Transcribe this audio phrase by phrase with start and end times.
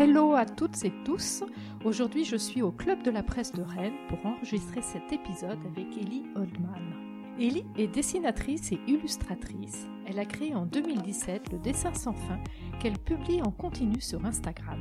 [0.00, 1.42] Hello à toutes et tous.
[1.84, 5.88] Aujourd'hui, je suis au Club de la presse de Rennes pour enregistrer cet épisode avec
[6.00, 6.94] Ellie Oldman.
[7.40, 9.88] Ellie est dessinatrice et illustratrice.
[10.06, 12.38] Elle a créé en 2017 le dessin sans fin
[12.78, 14.78] qu'elle publie en continu sur Instagram.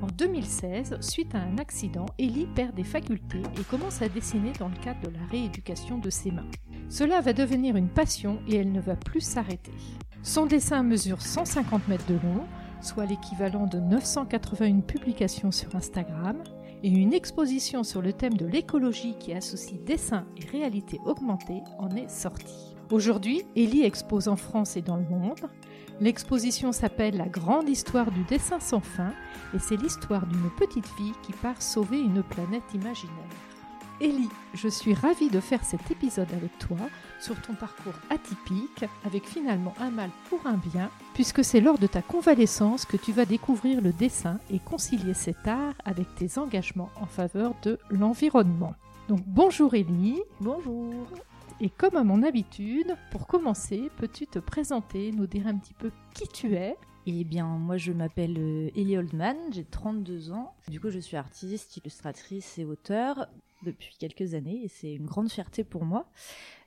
[0.00, 4.68] En 2016, suite à un accident, Ellie perd des facultés et commence à dessiner dans
[4.68, 6.48] le cadre de la rééducation de ses mains.
[6.88, 9.72] Cela va devenir une passion et elle ne va plus s'arrêter.
[10.22, 12.46] Son dessin mesure 150 mètres de long,
[12.84, 16.42] soit l'équivalent de 981 publications sur Instagram,
[16.84, 21.88] et une exposition sur le thème de l'écologie qui associe dessin et réalité augmentée en
[21.96, 22.76] est sortie.
[22.90, 25.48] Aujourd'hui, Ellie expose en France et dans le monde.
[26.00, 29.14] L'exposition s'appelle La grande histoire du dessin sans fin
[29.54, 33.53] et c'est l'histoire d'une petite fille qui part sauver une planète imaginaire.
[34.00, 36.76] Ellie, je suis ravie de faire cet épisode avec toi
[37.20, 41.86] sur ton parcours atypique, avec finalement un mal pour un bien, puisque c'est lors de
[41.86, 46.90] ta convalescence que tu vas découvrir le dessin et concilier cet art avec tes engagements
[47.00, 48.74] en faveur de l'environnement.
[49.08, 50.20] Donc bonjour Ellie.
[50.40, 51.06] Bonjour.
[51.60, 55.92] Et comme à mon habitude, pour commencer, peux-tu te présenter, nous dire un petit peu
[56.14, 56.76] qui tu es?
[57.06, 60.54] Eh bien, moi je m'appelle euh, Ellie Oldman, j'ai 32 ans.
[60.68, 63.28] Du coup, je suis artiste, illustratrice et auteur
[63.64, 66.08] depuis quelques années et c'est une grande fierté pour moi.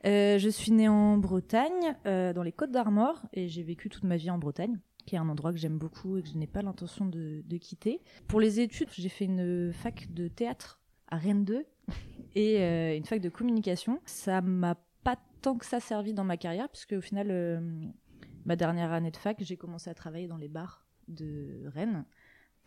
[0.06, 4.03] Euh, je suis née en Bretagne, euh, dans les Côtes d'Armor, et j'ai vécu toute
[4.03, 6.48] ma vie en Bretagne qui est un endroit que j'aime beaucoup et que je n'ai
[6.48, 8.02] pas l'intention de, quitter.
[8.28, 11.66] Pour les études, j'ai fait une fac de théâtre à Rennes 2
[12.36, 14.02] et euh, une fac de communication.
[14.06, 14.75] Ça m'a
[15.06, 17.64] pas tant que ça servi dans ma carrière, puisque au final,
[18.44, 22.03] ma dernière année de fac, j'ai commencé à travailler dans les bars de Rennes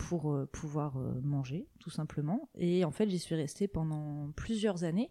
[0.09, 2.48] pour euh, pouvoir euh, manger, tout simplement.
[2.56, 5.11] Et en fait, j'y suis restée pendant plusieurs années,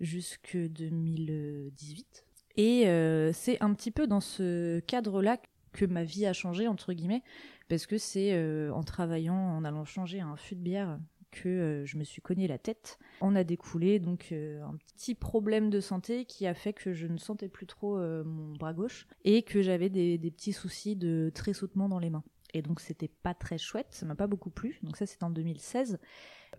[0.00, 2.24] jusque 2018.
[2.56, 5.38] Et euh, c'est un petit peu dans ce cadre-là
[5.72, 7.22] que ma vie a changé, entre guillemets,
[7.68, 8.38] parce que c'est
[8.70, 10.98] en travaillant, en allant changer un fût de bière
[11.32, 12.98] que je me suis cogné la tête.
[13.20, 17.18] On a découlé donc un petit problème de santé qui a fait que je ne
[17.18, 21.98] sentais plus trop mon bras gauche et que j'avais des, petits soucis de tressautement dans
[21.98, 22.22] les mains.
[22.54, 24.78] Et donc c'était pas très chouette, ça m'a pas beaucoup plu.
[24.82, 25.98] Donc ça c'était en 2016.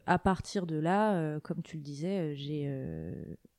[0.06, 3.14] À partir de là, euh, comme tu le disais, euh, j'ai euh,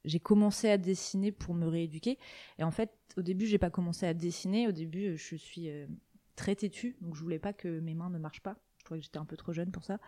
[0.05, 2.19] j'ai commencé à dessiner pour me rééduquer.
[2.59, 4.69] Et en fait, au début, j'ai pas commencé à dessiner.
[4.69, 5.69] Au début, je suis
[6.37, 8.57] très têtue, donc je voulais pas que mes mains ne marchent pas.
[8.79, 9.99] Je trouvais que j'étais un peu trop jeune pour ça.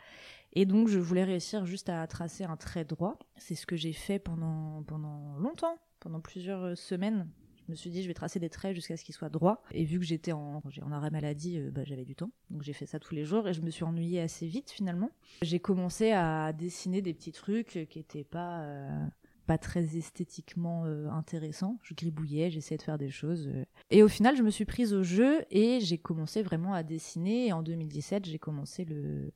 [0.53, 3.19] Et donc, je voulais réussir juste à tracer un trait droit.
[3.39, 7.29] C'est ce que j'ai fait pendant, pendant longtemps, pendant plusieurs semaines.
[7.69, 9.63] Je me suis dit, je vais tracer des traits jusqu'à ce qu'ils soient droits.
[9.73, 12.31] Et vu que j'étais en, en arrêt maladie, euh, bah, j'avais du temps.
[12.49, 15.11] Donc j'ai fait ça tous les jours et je me suis ennuyée assez vite finalement.
[15.43, 19.07] J'ai commencé à dessiner des petits trucs qui étaient pas, euh,
[19.47, 21.79] pas très esthétiquement euh, intéressants.
[21.83, 23.51] Je gribouillais, j'essayais de faire des choses.
[23.91, 27.49] Et au final, je me suis prise au jeu et j'ai commencé vraiment à dessiner.
[27.49, 29.31] Et en 2017, j'ai commencé le,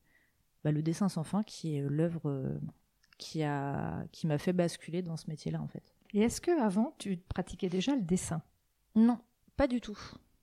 [0.65, 2.59] bah, le dessin sans fin, qui est l'œuvre
[3.19, 5.85] qui a qui m'a fait basculer dans ce métier-là en fait.
[6.15, 8.43] Et est-ce que avant tu pratiquais déjà le dessin?
[8.95, 9.19] Non,
[9.57, 9.99] pas du tout.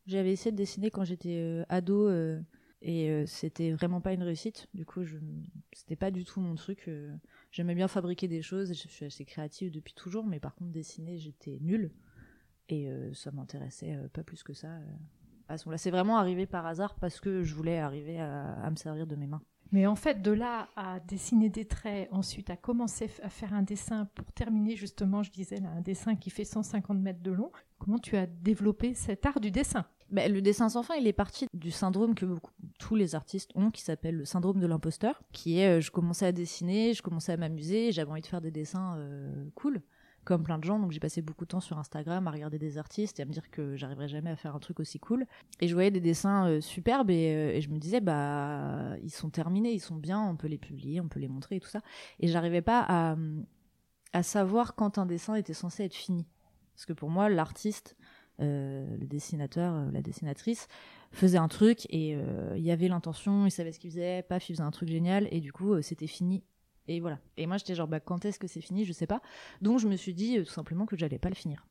[0.08, 2.42] J'avais essayé de dessiner quand j'étais euh, ado euh,
[2.82, 4.68] et euh, c'était vraiment pas une réussite.
[4.74, 5.18] Du coup, je
[5.74, 6.90] c'était pas du tout mon truc.
[7.52, 11.20] J'aimais bien fabriquer des choses, je suis assez créative depuis toujours, mais par contre dessiner,
[11.20, 11.92] j'étais nulle
[12.70, 14.80] et ça m'intéressait pas plus que ça.
[15.48, 18.76] à ce moment-là, c'est vraiment arrivé par hasard parce que je voulais arriver à me
[18.76, 19.42] servir de mes mains.
[19.72, 23.62] Mais en fait, de là à dessiner des traits, ensuite à commencer à faire un
[23.62, 27.52] dessin pour terminer justement, je disais, là, un dessin qui fait 150 mètres de long,
[27.78, 29.86] comment tu as développé cet art du dessin?
[30.12, 32.26] Ben, le dessin sans fin, il est parti du syndrome que
[32.80, 36.26] tous les artistes ont, qui s'appelle le syndrome de l'imposteur, qui est euh, je commençais
[36.26, 39.84] à dessiner, je commençais à m'amuser, j'avais envie de faire des dessins euh, cool
[40.24, 42.78] comme plein de gens, donc j'ai passé beaucoup de temps sur Instagram à regarder des
[42.78, 45.26] artistes et à me dire que j'arriverais jamais à faire un truc aussi cool.
[45.60, 49.30] Et je voyais des dessins euh, superbes euh, et, je me disais bah ils sont
[49.30, 51.82] terminés, ils sont bien, on peut les publier, on peut les montrer et tout ça.
[52.20, 53.16] Et j'arrivais pas
[54.14, 56.28] à, savoir quand un dessin était censé être fini.
[56.76, 57.96] Parce que pour moi, l'artiste,
[58.40, 60.68] euh, le dessinateur, la dessinatrice,
[61.12, 62.18] faisait un truc et
[62.56, 65.28] il y avait l'intention, il savait ce qu'il faisait, paf, il faisait un truc génial
[65.32, 66.44] et du coup c'était fini
[66.90, 67.20] et voilà.
[67.38, 68.84] Et moi, j'étais genre, bah, quand est-ce que c'est fini?
[68.84, 69.22] Je sais pas.
[69.62, 71.68] Donc, je me suis dit euh, tout simplement que j'allais pas le finir.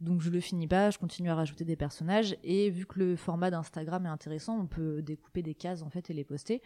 [0.00, 2.36] Donc, je le finis pas, je continue à rajouter des personnages.
[2.42, 6.10] Et vu que le format d'Instagram est intéressant, on peut découper des cases, en fait,
[6.10, 6.62] et les poster.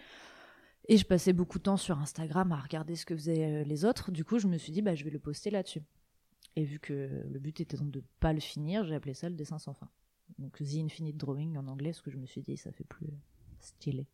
[0.88, 3.85] Et je passais beaucoup de temps sur Instagram à regarder ce que faisaient euh, les
[3.85, 4.11] autres.
[4.11, 5.82] Du coup, je me suis dit, bah, je vais le poster là-dessus.
[6.56, 9.35] Et vu que le but était donc de pas le finir, j'ai appelé ça le
[9.35, 9.91] dessin sans fin.
[10.38, 13.12] Donc, The Infinite Drawing en anglais, ce que je me suis dit, ça fait plus
[13.61, 14.06] stylé.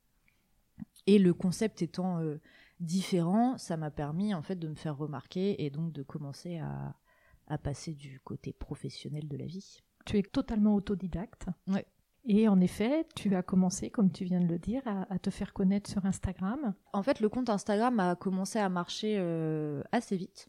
[1.07, 2.41] Et le concept étant euh,
[2.81, 6.95] différent, ça m'a permis en fait de me faire remarquer et donc de commencer à,
[7.47, 9.79] à passer du côté professionnel de la vie.
[10.05, 11.47] Tu es totalement autodidacte.
[11.67, 11.87] Ouais.
[12.29, 15.53] Et en effet, tu as commencé, comme tu viens de le dire, à, te faire
[15.53, 16.75] connaître sur Instagram.
[16.93, 20.49] En fait, le compte Instagram a commencé à marcher euh, assez vite.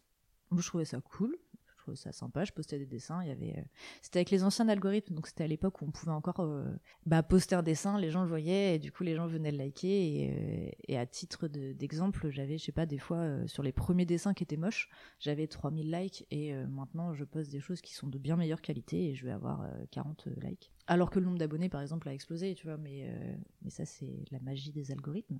[0.50, 1.36] Je trouvais ça cool
[1.94, 2.44] ça sympa.
[2.44, 3.22] Je postais des dessins.
[3.22, 3.62] Il y avait, euh,
[4.02, 6.64] c'était avec les anciens algorithmes, donc c'était à l'époque où on pouvait encore euh,
[7.06, 9.58] bah, poster un dessin, les gens le voyaient et du coup les gens venaient le
[9.58, 9.88] liker.
[9.88, 14.34] Et, euh, à titre d'exemple, j'avais, je sais pas, des fois sur les premiers dessins
[14.34, 14.88] qui étaient moches,
[15.20, 19.10] j'avais 3000 likes et maintenant je poste des choses qui sont de bien meilleure qualité
[19.10, 20.72] et je vais avoir 40 likes.
[20.88, 23.06] Alors que le nombre d'abonnés, par exemple, a explosé, tu vois, mais,
[23.62, 25.38] mais ça, c'est la magie des algorithmes.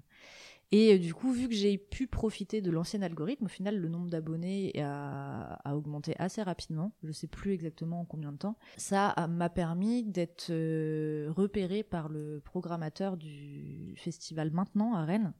[0.71, 3.89] Et euh, du coup, vu que j'ai pu profiter de l'ancien algorithme, au final, le
[3.89, 6.93] nombre d'abonnés a, augmenté assez rapidement.
[7.03, 8.57] Je sais plus exactement en combien de temps.
[8.77, 15.33] Ça m'a permis d'être euh, repéré par le programmateur du festival Maintenant à Rennes,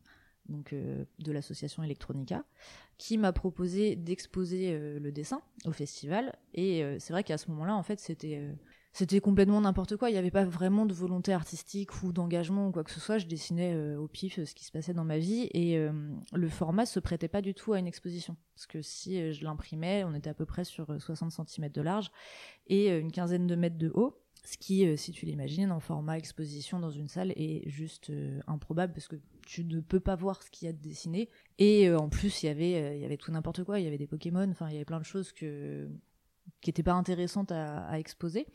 [0.49, 2.45] donc euh, de l'association Electronica,
[2.97, 6.37] qui m'a proposé d'exposer le dessin au festival.
[6.55, 8.43] Et c'est vrai qu'à ce moment-là, en fait, c'était
[8.99, 10.11] c'était complètement n'importe quoi.
[10.11, 13.19] Il n'y avait pas vraiment de volonté artistique ou d'engagement ou quoi que ce soit.
[13.19, 15.93] Je dessinais euh, au pif euh, ce qui se passait dans ma vie et euh,
[16.33, 18.37] le format se prêtait pas du tout à une exposition.
[18.57, 22.11] Parce que si je l'imprimais, on était à peu près sur 60 cm de large
[22.67, 24.21] et une quinzaine de mètres de haut.
[24.45, 28.11] Ce qui, si tu l'imagines, en format exposition dans une salle est juste
[28.49, 29.17] improbable parce que
[29.47, 31.29] tu ne peux pas voir ce qu'il y a de dessiné.
[31.59, 33.79] Et en plus, il y avait, il y avait tout n'importe quoi.
[33.79, 35.89] Il y avait des Pokémon, enfin, il y avait plein de choses que,
[36.61, 38.49] qui n'étaient pas intéressantes à, à exposer.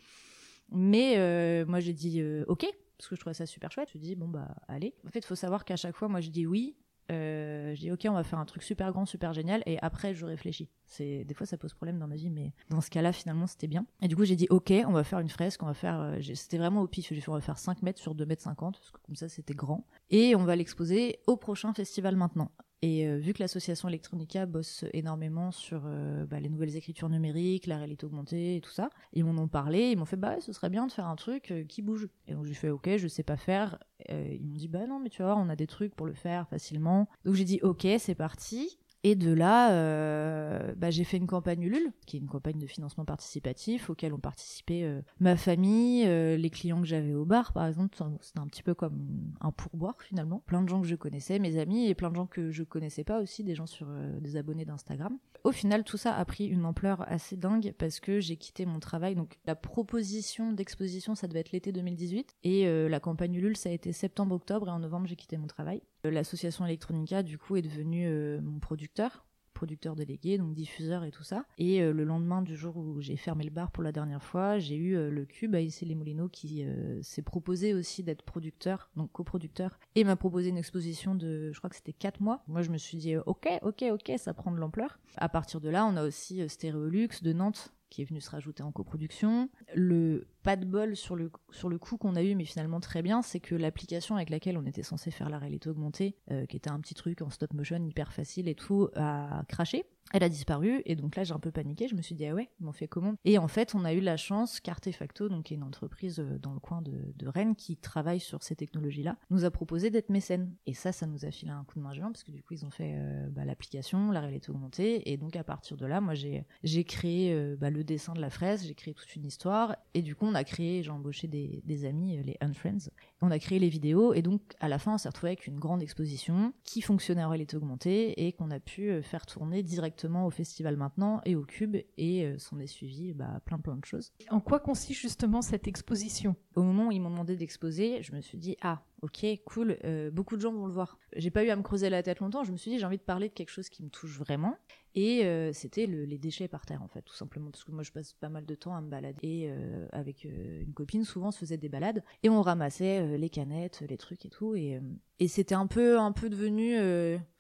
[0.74, 2.66] Mais euh, moi, j'ai dit euh, OK,
[2.98, 3.90] parce que je trouvais ça super chouette.
[3.94, 4.96] Je dis bon, bah, allez.
[5.08, 6.76] En fait, il faut savoir qu'à chaque fois, moi, je dis oui.
[7.12, 10.14] Euh, je dis ok on va faire un truc super grand super génial et après
[10.14, 13.02] je réfléchis c'est des fois ça pose problème dans ma vie mais dans ce cas
[13.02, 15.62] là finalement c'était bien et du coup j'ai dit ok on va faire une fresque
[15.64, 18.16] on va faire c'était vraiment au pif j'ai fait on va faire 5 mètres sur
[18.16, 21.74] 2 mètres 50 parce que comme ça c'était grand et on va l'exposer au prochain
[21.74, 26.76] festival maintenant et euh, vu que l'association Electronica bosse énormément sur euh, bah, les nouvelles
[26.76, 30.18] écritures numériques, la réalité augmentée et tout ça, ils m'en ont parlé, ils m'ont fait
[30.18, 32.10] bah ce serait bien de faire un truc euh, qui bouge.
[32.28, 33.80] Et donc j'ai fait ok, je sais pas faire.
[34.10, 36.50] ils m'ont dit bah non mais tu voir, on a des trucs pour le faire
[36.50, 37.08] facilement.
[37.24, 38.78] Donc j'ai dit ok, c'est parti.
[39.06, 42.68] Et de là, euh, bah, j'ai fait une campagne Ulule, qui est une campagne de
[42.68, 47.52] financement participatif auquel ont participé euh, ma famille, euh, les clients que j'avais au bar,
[47.52, 47.98] par exemple.
[48.22, 50.42] C'était un petit peu comme un pourboire finalement.
[50.46, 53.04] Plein de gens que je connaissais, mes amis, et plein de gens que je connaissais
[53.04, 53.88] pas aussi, des gens sur
[54.22, 55.18] des abonnés d'Instagram.
[55.44, 58.80] Au final, tout ça a pris une ampleur assez dingue parce que j'ai quitté mon
[58.80, 59.16] travail.
[59.16, 63.74] Donc la proposition d'exposition, ça devait être l'été 2018, et la campagne Ulule, ça a
[63.74, 65.82] été septembre-octobre, et en novembre, j'ai quitté mon travail.
[66.06, 69.26] L'association Electronica, du coup, est devenue euh, mon producteur,
[69.64, 71.46] producteur délégué, donc diffuseur et tout ça.
[71.58, 74.60] Et euh, le lendemain du jour où j'ai fermé le bar pour la dernière fois,
[74.60, 76.66] j'ai eu euh, le Cube à les Moulineaux qui
[77.02, 81.70] s'est proposé aussi d'être producteur, donc coproducteur, et m'a proposé une exposition de, je crois
[81.70, 82.44] que c'était 4 mois.
[82.48, 85.00] Moi, je me suis dit, ok, ok, ok, ça prend de l'ampleur.
[85.16, 88.64] À partir de là, on a aussi Stéréolux de Nantes qui est venu se rajouter
[88.64, 89.50] en coproduction.
[89.76, 93.04] Le pas de bol sur le, sur le coup qu'on a eu, mais finalement très
[93.04, 96.58] bien, c'est que l'application avec laquelle on était censé faire la réalité augmentée, euh, qui
[96.58, 99.86] était un petit truc en stop motion hyper facile et tout, a craché.
[100.12, 101.88] Elle a disparu et donc là j'ai un peu paniqué.
[101.88, 103.16] Je me suis dit ah ouais, on fait comment?
[103.26, 106.38] Et en fait on a eu la chance qu'Artefacto, donc qui est une entreprise euh,
[106.40, 106.94] dans le coin de,
[107.26, 110.54] Rennes qui travaille sur ces technologies-là, nous a proposé d'être mécène.
[110.68, 112.54] Et ça, ça nous a filé un coup de main géant parce que du coup
[112.54, 116.02] ils ont fait euh, bah, l'application, la réalité augmentée et donc à partir de là,
[116.02, 119.26] moi j'ai j'ai créé euh, bah, le dessin de la fraise, j'ai créé toute une
[119.26, 122.90] histoire et du coup on a créé, j'ai embauché des amis, les Unfriends,
[123.24, 125.58] on a créé les vidéos et donc à la fin on s'est retrouvé avec une
[125.58, 130.30] grande exposition qui fonctionnait en réalité augmentée et qu'on a pu faire tourner directement au
[130.30, 134.12] festival maintenant et au Cube et euh, s'en est suivi bah, plein plein de choses.
[134.30, 136.36] En quoi consiste justement cette exposition?
[136.56, 140.10] Au moment où ils m'ont demandé d'exposer, je me suis dit ah ok cool, euh,
[140.10, 140.98] beaucoup de gens vont le voir.
[141.16, 142.98] J'ai pas eu à me creuser la tête longtemps, je me suis dit j'ai envie
[142.98, 144.58] de parler de quelque chose qui me touche vraiment.
[144.96, 147.50] Et euh, c'était les déchets par terre en fait tout simplement.
[147.52, 149.24] Parce que moi je passe pas mal de temps à me balader.
[149.28, 149.52] Et
[149.92, 152.04] avec une copine souvent on se faisait des balades.
[152.22, 154.56] Et on ramassait les canettes, les trucs et tout.
[154.56, 154.80] Et,
[155.28, 156.78] c'était un peu un peu devenu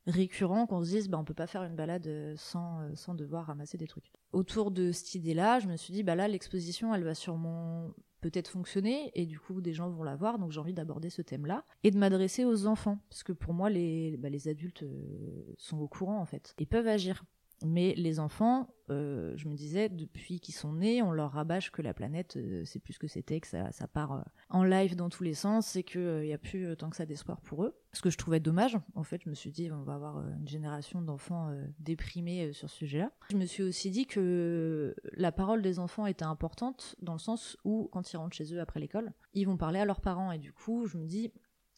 [0.07, 3.13] récurrent qu'on se dise bah on peut pas faire une balade euh, sans, euh, sans
[3.13, 4.11] devoir ramasser des trucs.
[4.31, 7.91] Autour de cette idée-là, je me suis dit bah là l'exposition elle va sûrement
[8.23, 11.21] peut-être fonctionner et du coup des gens vont la voir donc j'ai envie d'aborder ce
[11.21, 15.53] thème-là et de m'adresser aux enfants parce que pour moi les, bah, les adultes euh,
[15.57, 17.25] sont au courant en fait et peuvent agir
[17.63, 21.81] mais les enfants, euh, je me disais, depuis qu'ils sont nés, on leur rabâche que
[21.81, 25.09] la planète, euh, c'est plus ce que c'était, que ça, part euh, en live dans
[25.09, 27.75] tous les sens, et qu'il n'y a plus tant que ça d'espoir pour eux.
[27.93, 30.47] Ce que je trouvais dommage, en fait, je me suis dit, on va avoir une
[30.47, 33.11] génération d'enfants déprimés sur ce sujet-là.
[33.29, 37.57] Je me suis aussi dit que la parole des enfants était importante, dans le sens
[37.63, 40.39] où, quand ils rentrent chez eux après l'école, ils vont parler à leurs parents, et
[40.39, 41.31] du coup, je me dis,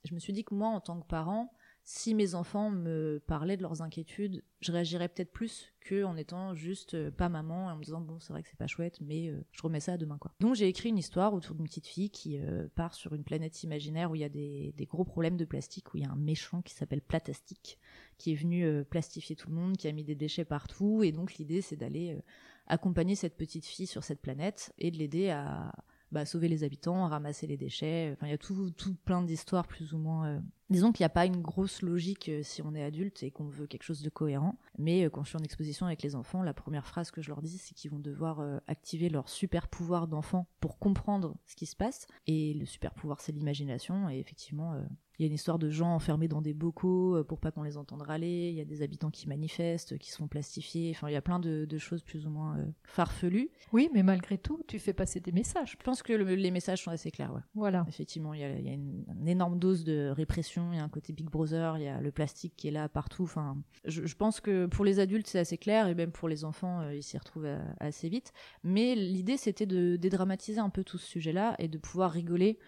[0.06, 1.52] je me suis dit que moi, en tant que parent,
[1.88, 6.56] si mes enfants me parlaient de leurs inquiétudes, je réagirais peut-être plus que en étant
[6.56, 9.02] juste euh, pas maman et en me disant bon c'est vrai que c'est pas chouette
[9.02, 10.34] mais euh, je remets ça à demain quoi.
[10.40, 13.62] Donc j'ai écrit une histoire autour d'une petite fille qui euh, part sur une planète
[13.62, 16.16] imaginaire où il y a des, gros problèmes de plastique, où il y a un
[16.16, 17.78] méchant qui s'appelle Platastique
[18.18, 21.36] qui est venu plastifier tout le monde, qui a mis des déchets partout et donc
[21.36, 22.18] l'idée c'est d'aller
[22.66, 25.72] accompagner cette petite fille sur cette planète et de l'aider à
[26.12, 28.12] bah, sauver les habitants, ramasser les déchets.
[28.14, 30.42] Enfin, il y a tout, tout plein d'histoires plus ou moins.
[30.70, 33.48] Disons qu'il n'y a pas une grosse logique euh, si on est adulte et qu'on
[33.48, 34.58] veut quelque chose de cohérent.
[34.78, 37.30] Mais euh, quand je suis en exposition avec les enfants, la première phrase que je
[37.30, 41.66] leur dis, c'est qu'ils vont devoir activer leur super pouvoir d'enfant pour comprendre ce qui
[41.66, 42.08] se passe.
[42.28, 44.10] Et le super pouvoir, c'est l'imagination.
[44.10, 44.76] Et effectivement,
[45.18, 47.64] il y a une histoire de gens enfermés dans des bocaux euh, pour pas qu'on
[47.64, 48.50] les entende râler.
[48.50, 50.92] Il y a des habitants qui manifestent, qui sont plastifiés.
[50.96, 53.50] Enfin, il y a plein de, choses plus ou moins euh, farfelues.
[53.72, 55.78] Oui, mais malgré tout, tu fais passer des messages.
[55.78, 57.34] Je pense que les messages sont assez clairs.
[57.34, 57.42] Ouais.
[57.54, 57.86] Voilà.
[57.88, 60.72] Effectivement, il y a, une, énorme dose de répression.
[60.74, 61.78] Il y a un côté Big Brother.
[61.78, 63.24] Il y a le plastique qui est là partout.
[63.24, 66.82] Enfin, je, pense que pour les adultes, c'est assez clair et même pour les enfants,
[66.82, 67.48] euh, ils s'y retrouvent
[67.80, 68.34] assez vite.
[68.64, 72.60] Mais l'idée, c'était de dédramatiser un peu tout ce sujet-là et de pouvoir rigoler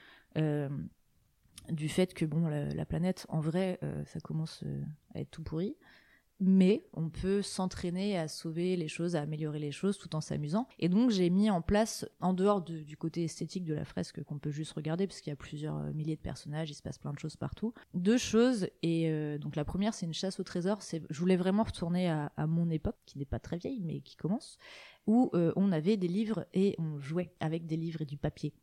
[1.69, 4.81] du fait que bon la, planète en vrai euh, ça commence euh,
[5.15, 5.75] à être tout pourri
[6.39, 10.67] mais on peut s'entraîner à sauver les choses, à améliorer les choses tout en s'amusant.
[10.77, 14.37] Et donc j'ai mis en place, en dehors du côté esthétique de la fresque qu'on
[14.37, 16.99] peut juste regarder, parce qu'il y a plusieurs euh, milliers de personnages, il se passe
[16.99, 18.69] plein de choses partout, deux choses.
[18.83, 19.09] Et
[19.39, 20.77] donc la première, c'est une chasse au trésor.
[21.09, 24.59] Je voulais vraiment retourner à mon époque, qui n'est pas très vieille, mais qui commence
[25.07, 28.53] où euh, on avait des livres et on jouait avec des livres et du papier.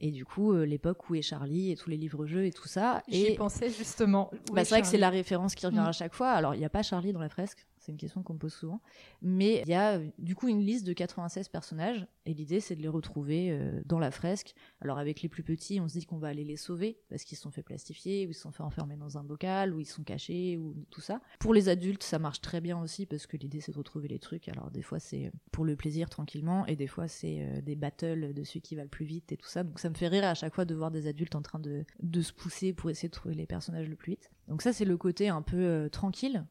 [0.00, 3.02] Et du coup, euh, l'époque où est Charlie et tous les livres-jeux et tout ça.
[3.08, 4.30] J'y pensais justement.
[4.52, 5.86] Bah, c'est vrai que c'est la référence qui revient mm.
[5.86, 6.32] à chaque fois.
[6.32, 8.54] Alors, il n'y a pas Charlie dans la fresque, c'est une question qu'on me pose
[8.54, 8.80] souvent.
[9.22, 12.82] Mais il y a du coup une liste de 96 personnages et l'idée c'est de
[12.82, 14.54] les retrouver euh, dans la fresque.
[14.80, 17.38] Alors avec les plus petits, on se dit qu'on va aller les sauver parce qu'ils
[17.38, 20.56] sont fait plastifier ou ils sont fait enfermer dans un bocal ou ils sont cachés
[20.56, 21.20] ou tout ça.
[21.40, 24.20] Pour les adultes, ça marche très bien aussi parce que l'idée c'est de retrouver les
[24.20, 24.48] trucs.
[24.48, 28.32] Alors des fois c'est pour le plaisir tranquillement et des fois c'est euh, des battles
[28.32, 29.64] de celui qui va le plus vite et tout ça.
[29.64, 31.84] Donc ça me fait rire à chaque fois de voir des adultes en train de,
[32.00, 34.30] de se pousser pour essayer de trouver les personnages le plus vite.
[34.46, 36.44] Donc ça c'est le côté un peu euh, tranquille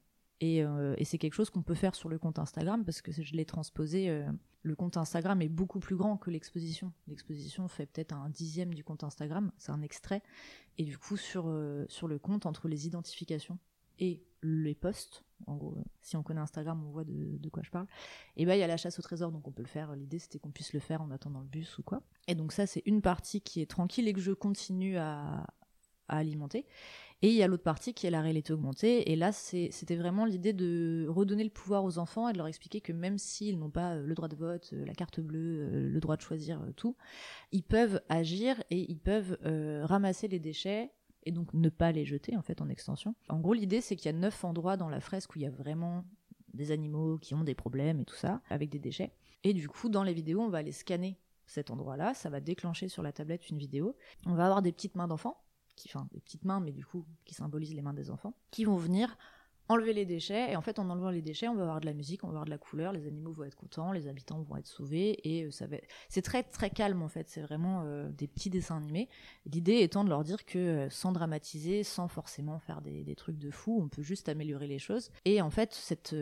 [0.43, 3.33] euh, et, c'est quelque chose qu'on peut faire sur le compte Instagram parce que je
[3.33, 4.09] l'ai transposé.
[4.09, 4.25] Euh,
[4.63, 6.91] le compte Instagram est beaucoup plus grand que l'exposition.
[7.07, 10.21] L'exposition fait peut-être un dixième du compte Instagram, c'est un extrait.
[10.77, 13.57] Et du coup, sur, euh, sur le compte, entre les identifications
[13.99, 17.87] et les posts, en gros, si on connaît Instagram, on voit de, quoi je parle,
[18.35, 19.95] et ben il y a la chasse au trésor, donc on peut le faire.
[19.95, 22.01] L'idée c'était qu'on puisse le faire en attendant le bus ou quoi.
[22.27, 25.45] Et donc ça, c'est une partie qui est tranquille et que je continue à,
[26.11, 26.65] à alimenter.
[27.23, 29.11] Et il y a l'autre partie qui est la réalité augmentée.
[29.11, 32.81] Et là, c'était vraiment l'idée de redonner le pouvoir aux enfants et de leur expliquer
[32.81, 35.89] que même s'ils n'ont pas euh, le droit de vote, euh, la carte bleue, euh,
[35.89, 36.95] le droit de choisir tout,
[37.51, 39.37] ils peuvent agir et ils peuvent
[39.83, 40.91] ramasser les déchets
[41.23, 43.15] et donc ne pas les jeter en fait en extension.
[43.29, 45.45] En gros, l'idée c'est qu'il y a neuf endroits dans la fresque où il y
[45.45, 46.05] a vraiment
[46.53, 49.11] des animaux qui ont des problèmes et tout ça avec des déchets.
[49.43, 52.87] Et du coup, dans les vidéos, on va aller scanner cet endroit-là, ça va déclencher
[52.87, 53.95] sur la tablette une vidéo.
[54.25, 55.37] On va avoir des petites mains d'enfants
[55.89, 58.77] enfin des petites mains, mais du coup qui symbolisent les mains des enfants, qui vont
[58.77, 59.17] venir
[59.71, 60.51] enlever les déchets.
[60.51, 62.33] Et en fait, en enlevant les déchets, on va avoir de la musique, on va
[62.33, 65.45] avoir de la couleur, les animaux vont être contents, les habitants vont être sauvés, et
[65.45, 65.77] euh, ça va.
[66.09, 67.29] C'est très très calme en fait.
[67.29, 69.09] C'est vraiment euh, des petits dessins animés.
[69.45, 73.37] L'idée étant de leur dire que euh, sans dramatiser, sans forcément faire des, des, trucs
[73.37, 75.11] de fou, on peut juste améliorer les choses.
[75.25, 76.15] Et en fait, cette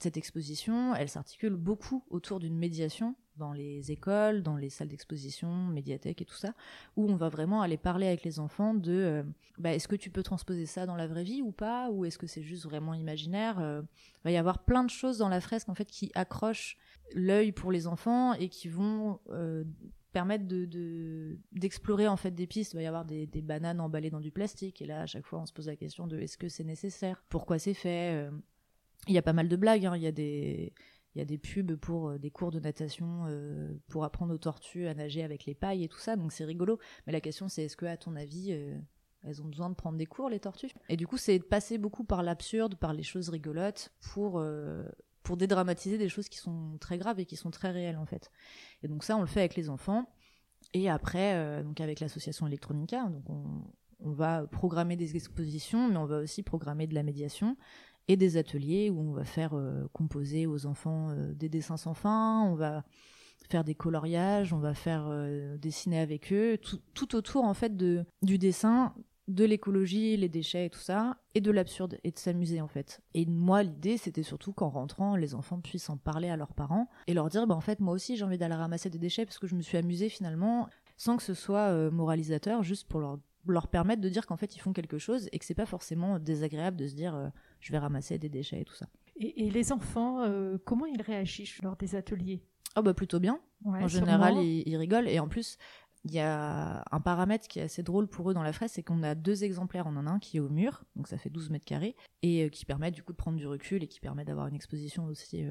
[0.00, 5.66] cette exposition, elle s'articule beaucoup autour d'une médiation dans les écoles, dans les salles d'exposition,
[5.68, 6.54] médiathèques et tout ça,
[6.96, 9.22] où on va vraiment aller parler avec les enfants de euh,
[9.58, 12.18] bah, est-ce que tu peux transposer ça dans la vraie vie ou pas, ou est-ce
[12.18, 13.82] que c'est juste vraiment imaginaire euh,
[14.20, 16.76] Il va y avoir plein de choses dans la fresque en fait qui accrochent
[17.14, 19.64] l'œil pour les enfants et qui vont euh,
[20.12, 22.74] permettre de, d'explorer en fait des pistes.
[22.74, 25.40] Il va y avoir des, bananes emballées dans du plastique et là à chaque fois
[25.40, 28.28] on se pose la question de est-ce que c'est nécessaire, pourquoi c'est fait?
[29.08, 29.96] Il y a pas mal de blagues, hein.
[29.96, 30.72] il y a des
[31.14, 34.38] il y a des pubs pour euh, des cours de natation euh, pour apprendre aux
[34.38, 36.78] tortues à nager avec les pailles et tout ça, donc c'est rigolo.
[37.06, 38.78] Mais la question c'est est-ce que à ton avis euh,
[39.22, 40.70] elles ont besoin de prendre des cours les tortues?
[40.88, 44.42] Et du coup c'est de passer beaucoup par l'absurde, par les choses rigolotes pour
[45.22, 48.30] pour dédramatiser des choses qui sont très graves et qui sont très réelles en fait.
[48.82, 50.06] Et donc ça on le fait avec les enfants
[50.74, 53.62] et après donc avec l'association Electronica, donc on,
[54.00, 57.56] on va programmer des expositions, mais on va aussi programmer de la médiation
[58.08, 61.94] et des ateliers où on va faire euh, composer aux enfants euh, des dessins sans
[61.94, 62.84] fin, on va
[63.50, 68.04] faire des coloriages, on va faire euh, dessiner avec eux, tout, autour en fait de,
[68.22, 68.94] du dessin,
[69.28, 73.00] de l'écologie, les déchets et tout ça, et de l'absurde, et de s'amuser en fait.
[73.14, 76.88] Et moi, l'idée, c'était surtout qu'en rentrant, les enfants puissent en parler à leurs parents
[77.06, 79.38] et leur dire, bah en fait, moi aussi, j'ai envie d'aller ramasser des déchets parce
[79.38, 83.68] que je me suis amusée finalement, sans que ce soit moralisateur, juste pour leur leur
[83.68, 86.76] permettre de dire qu'en fait ils font quelque chose et que c'est pas forcément désagréable
[86.76, 87.28] de se dire euh,
[87.60, 88.86] je vais ramasser des déchets et tout ça.
[89.16, 92.42] Et, les enfants, euh, comment ils réagissent lors des ateliers?
[92.76, 93.40] Oh bah plutôt bien.
[93.64, 95.58] en général, ils, rigolent et en plus
[96.04, 98.82] il y a un paramètre qui est assez drôle pour eux dans la fraise, c'est
[98.82, 99.86] qu'on a deux exemplaires.
[99.86, 102.44] On en a un qui est au mur, donc ça fait 12 mètres carrés, et
[102.44, 105.04] euh, qui permet du coup de prendre du recul et qui permet d'avoir une exposition
[105.04, 105.44] aussi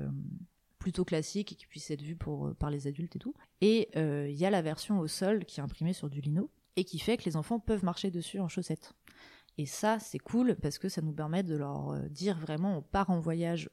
[0.79, 3.35] plutôt classique et qui puisse être vu pour, par les adultes et tout.
[3.61, 6.83] Et il y a la version au sol qui est imprimée sur du lino et
[6.83, 8.93] qui fait que les enfants peuvent marcher dessus en chaussettes.
[9.57, 12.81] Et ça, c'est cool parce que ça nous permet de leur euh, dire vraiment on
[12.81, 13.69] part en voyage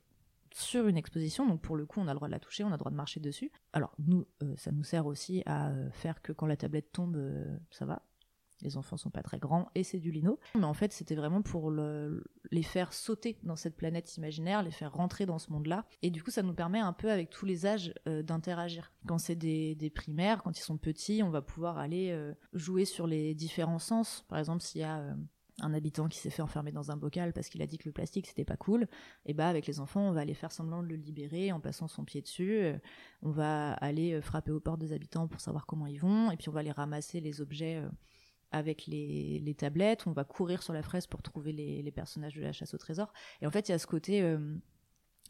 [0.52, 2.68] sur une exposition, donc pour le coup on a le droit de la toucher, on
[2.68, 3.52] a le droit de marcher dessus.
[3.72, 4.26] Alors nous,
[4.56, 7.16] ça nous sert aussi à faire que quand la tablette tombe,
[7.70, 8.02] ça va,
[8.62, 10.38] les enfants sont pas très grands et c'est du lino.
[10.54, 14.92] Mais en fait, c'était vraiment pour les faire sauter dans cette planète imaginaire, les faire
[14.92, 15.86] rentrer dans ce monde-là.
[16.02, 18.92] Et du coup, ça nous permet un peu avec tous les âges euh, d'interagir.
[19.06, 23.06] Quand c'est des, primaires, quand ils sont petits, on va pouvoir aller euh, jouer sur
[23.06, 24.24] les différents sens.
[24.28, 25.14] Par exemple, s'il y a euh,
[25.60, 27.92] un habitant qui s'est fait enfermer dans un bocal parce qu'il a dit que le
[27.92, 28.86] plastique c'était pas cool,
[29.26, 31.88] et bah avec les enfants on va aller faire semblant de le libérer en passant
[31.88, 32.62] son pied dessus,
[33.22, 36.48] on va aller frapper aux portes des habitants pour savoir comment ils vont, et puis
[36.48, 37.82] on va aller ramasser les objets
[38.50, 42.52] avec les, tablettes, on va courir sur la fraise pour trouver les, personnages de la
[42.52, 43.12] chasse au trésor.
[43.42, 44.56] Et en fait, il y a ce côté, euh,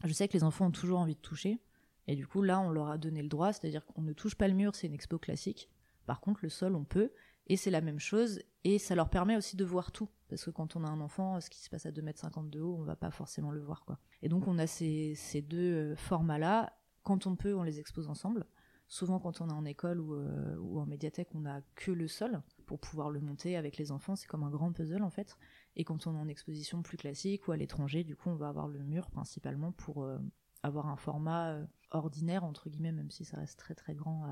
[0.03, 1.59] je sais que les enfants ont toujours envie de toucher,
[2.07, 4.47] et du coup là, on leur a donné le droit, c'est-à-dire qu'on ne touche pas
[4.47, 5.69] le mur, c'est une expo classique.
[6.05, 7.11] Par contre, le sol, on peut,
[7.47, 10.49] et c'est la même chose, et ça leur permet aussi de voir tout, parce que
[10.49, 12.83] quand on a un enfant, ce qui se passe à 2,50 m de haut, on
[12.83, 13.85] va pas forcément le voir.
[14.21, 16.73] Et donc on a ces, deux euh, formats-là,
[17.03, 18.45] quand on peut, on les expose ensemble.
[18.87, 22.07] Souvent, quand on est en école ou, euh, ou en médiathèque, on n'a que le
[22.07, 24.15] sol pour pouvoir le monter avec les enfants.
[24.15, 25.35] C'est comme un grand puzzle en fait.
[25.75, 28.47] Et quand on est en exposition plus classique ou à l'étranger, du coup, on va
[28.47, 30.19] avoir le mur principalement pour euh,
[30.61, 34.25] avoir un format euh, ordinaire, entre guillemets, même si ça reste très très grand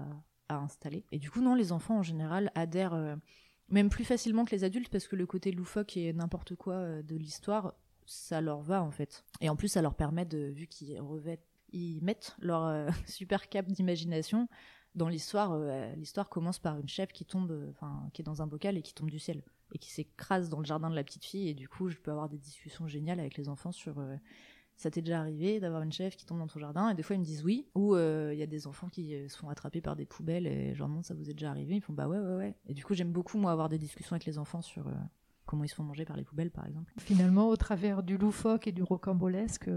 [0.50, 1.04] à, installer.
[1.12, 3.18] Et du coup, non, les enfants en général adhèrent
[3.70, 7.16] même plus facilement que les adultes parce que le côté loufoque et n'importe quoi de
[7.18, 7.74] l'histoire,
[8.06, 9.26] ça leur va en fait.
[9.42, 13.50] Et en plus, ça leur permet de, vu qu'ils revêtent ils mettent leur euh, super
[13.50, 14.48] cap d'imagination
[14.98, 15.52] dans l'histoire.
[15.54, 18.78] Euh, l'histoire commence par une chèvre qui tombe, euh, enfin, qui est dans un bocal
[18.78, 21.50] et qui tombe du ciel et qui s'écrase dans le jardin de la petite fille.
[21.50, 24.02] Et du coup, je peux avoir des discussions géniales avec les enfants sur
[24.76, 26.90] ça t'est déjà arrivé d'avoir une chèvre qui tombe dans ton jardin?
[26.90, 29.36] Et des fois ils me disent oui ou il y a des enfants qui se
[29.36, 31.76] font attraper par des poubelles et je leur demande ça vous est déjà arrivé?
[31.76, 34.14] Ils font bah ouais ouais ouais et du coup j'aime beaucoup moi avoir des discussions
[34.14, 34.86] avec les enfants sur
[35.48, 36.94] comment ils se font manger par les poubelles, par exemple.
[37.00, 39.70] Finalement, au travers du loufoque et du rocambolesque,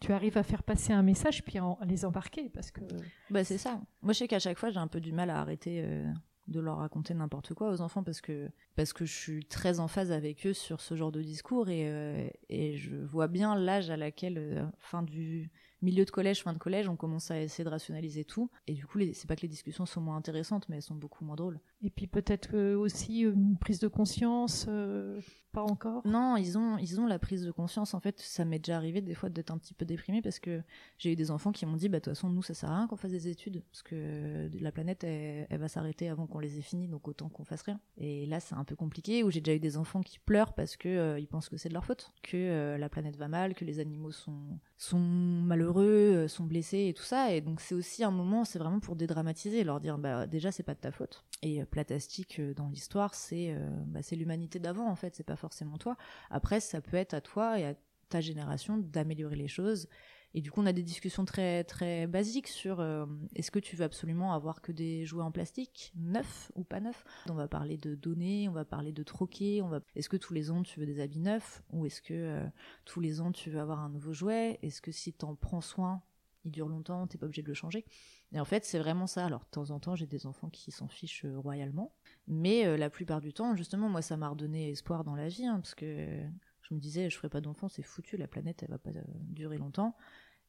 [0.00, 2.82] tu arrives à faire passer un message puis à les embarquer parce que.
[3.30, 3.80] Bah c'est ça.
[4.02, 6.04] Moi, je sais qu'à chaque fois, j'ai un peu du mal à arrêter euh,
[6.48, 9.88] de leur raconter n'importe quoi aux enfants parce que parce que je suis très en
[9.88, 13.90] phase avec eux sur ce genre de discours et, euh, et je vois bien l'âge
[13.90, 15.50] à laquelle, euh, fin du
[15.82, 18.50] milieu de collège, fin de collège, on commence à essayer de rationaliser tout.
[18.66, 21.24] Et du coup, c'est pas que les discussions sont moins intéressantes, mais elles sont beaucoup
[21.24, 21.60] moins drôles.
[21.82, 25.20] Et puis peut-être aussi une prise de conscience, euh,
[25.52, 26.06] pas encore?
[26.06, 27.94] Non, ils ont, ils ont la prise de conscience.
[27.94, 30.62] En fait, ça m'est déjà arrivé des fois d'être un petit peu déprimé parce que
[30.98, 32.78] j'ai eu des enfants qui m'ont dit, bah de toute façon, nous, ça sert à
[32.78, 36.58] rien qu'on fasse des études parce que la planète, elle, va s'arrêter avant qu'on les
[36.58, 37.80] ait finis, donc autant qu'on fasse rien.
[37.98, 39.22] Et là, c'est un peu compliqué.
[39.24, 41.68] Où j'ai déjà eu des enfants qui pleurent parce que euh, ils pensent que c'est
[41.68, 45.71] de leur faute, que euh, la planète va mal, que les animaux sont sont malheureux,
[45.80, 47.32] euh, sont blessés et tout ça.
[47.32, 50.62] Et donc c'est aussi un moment, c'est vraiment pour dédramatiser, leur dire bah déjà c'est
[50.62, 51.24] pas de ta faute.
[51.42, 53.56] Et euh, Platastique euh, dans l'histoire, c'est
[53.86, 55.96] bah, c'est l'humanité d'avant en fait, c'est pas forcément toi.
[56.30, 57.74] Après ça peut être à toi et à
[58.08, 59.88] ta génération d'améliorer les choses
[60.34, 63.76] et du coup, on a des discussions très très basiques sur euh, est-ce que tu
[63.76, 67.04] veux absolument avoir que des jouets en plastique, neufs ou pas neufs?
[67.28, 69.60] On va parler de donner, on va parler de troquer.
[69.60, 69.80] On va.
[69.94, 71.62] Est-ce que tous les ans tu veux des habits neufs?
[71.70, 72.46] Ou est-ce que euh,
[72.86, 74.58] tous les ans tu veux avoir un nouveau jouet?
[74.62, 76.02] Est-ce que si t'en prends soin,
[76.44, 77.84] il dure longtemps, t'es pas obligé de le changer?
[78.32, 79.26] Et en fait, c'est vraiment ça.
[79.26, 81.94] Alors, de temps en temps, j'ai des enfants qui s'en fichent euh, royalement,
[82.26, 85.56] mais la plupart du temps, justement, moi, ça m'a redonné espoir dans la vie, hein,
[85.56, 86.24] parce que
[86.62, 89.58] je me disais, je ferai pas d'enfants, c'est foutu, la planète, elle va pas durer
[89.58, 89.96] longtemps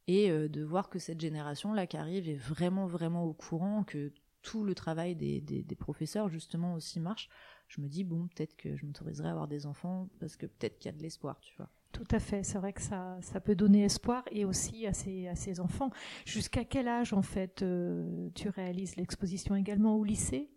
[0.08, 4.12] et euh, de voir que cette génération-là qui arrive est vraiment, vraiment au courant, que
[4.42, 7.30] tout le travail des, des, professeurs, justement, aussi marche,
[7.70, 10.80] je me dis, bon, peut-être que je m'autoriserai à avoir des enfants, parce que peut-être
[10.80, 11.70] qu'il y a de l'espoir, tu vois.
[11.94, 15.28] Tout à fait, c'est vrai que ça, ça peut donner espoir et aussi à ces,
[15.28, 15.92] à ces enfants.
[16.26, 20.50] Jusqu'à quel âge, en fait, euh, tu réalises l'exposition également au lycée?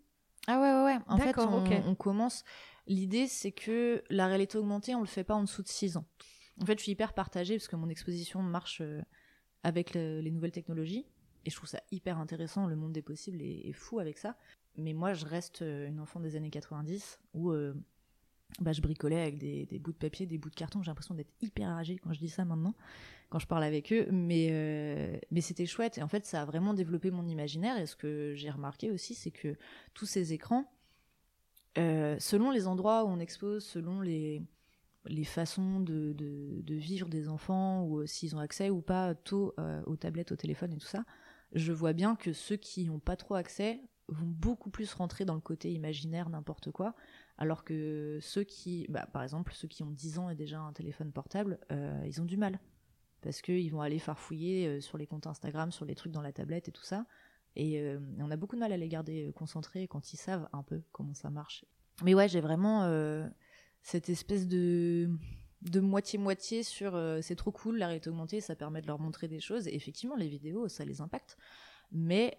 [0.47, 1.03] Ah ouais, ouais, ouais.
[1.07, 2.43] En fait, on, on commence.
[2.87, 6.05] L'idée, c'est que la réalité augmentée, on le fait pas en dessous de 6 ans.
[6.61, 9.01] En fait, je suis hyper partagée parce que mon exposition marche euh,
[9.63, 11.05] avec les nouvelles technologies.
[11.45, 14.37] Et je trouve ça hyper intéressant, le monde des possibles est, fou avec ça.
[14.75, 17.73] Mais moi, je reste euh, une enfant des années 90 où euh,
[18.59, 20.81] bah, je bricolais avec des, bouts de papier, des bouts de carton.
[20.81, 22.73] J'ai l'impression d'être hyper âgée quand je dis ça maintenant,
[23.29, 24.07] quand je parle avec eux.
[24.11, 25.97] Mais, mais c'était chouette.
[25.97, 27.77] Et en fait, ça a vraiment développé mon imaginaire.
[27.77, 29.55] Et ce que j'ai remarqué aussi, c'est que
[29.93, 30.69] tous ces écrans,
[32.19, 34.43] selon les endroits où on expose, selon les,
[35.23, 36.15] façons de,
[36.67, 40.77] vivre des enfants, ou s'ils ont accès ou pas tôt aux tablettes, au téléphone et
[40.77, 41.05] tout ça,
[41.53, 45.35] je vois bien que ceux qui n'ont pas trop accès vont beaucoup plus rentrer dans
[45.35, 46.95] le côté imaginaire, n'importe quoi,
[47.37, 50.73] alors que ceux qui, bah, par exemple, ceux qui ont 10 ans et déjà un
[50.73, 52.59] téléphone portable, euh, ils ont du mal.
[53.21, 56.31] Parce qu'ils vont aller farfouiller euh, sur les comptes Instagram, sur les trucs dans la
[56.31, 57.05] tablette et tout ça.
[57.57, 60.63] Et euh, on a beaucoup de mal à les garder concentrés quand ils savent un
[60.63, 61.65] peu comment ça marche.
[62.03, 62.87] Mais ouais, j'ai vraiment
[63.81, 65.09] cette espèce de
[65.75, 69.67] moitié-moitié sur c'est trop cool, la réalité augmentée, ça permet de leur montrer des choses.
[69.67, 71.37] Effectivement, les vidéos, ça les impacte.
[71.91, 72.37] Mais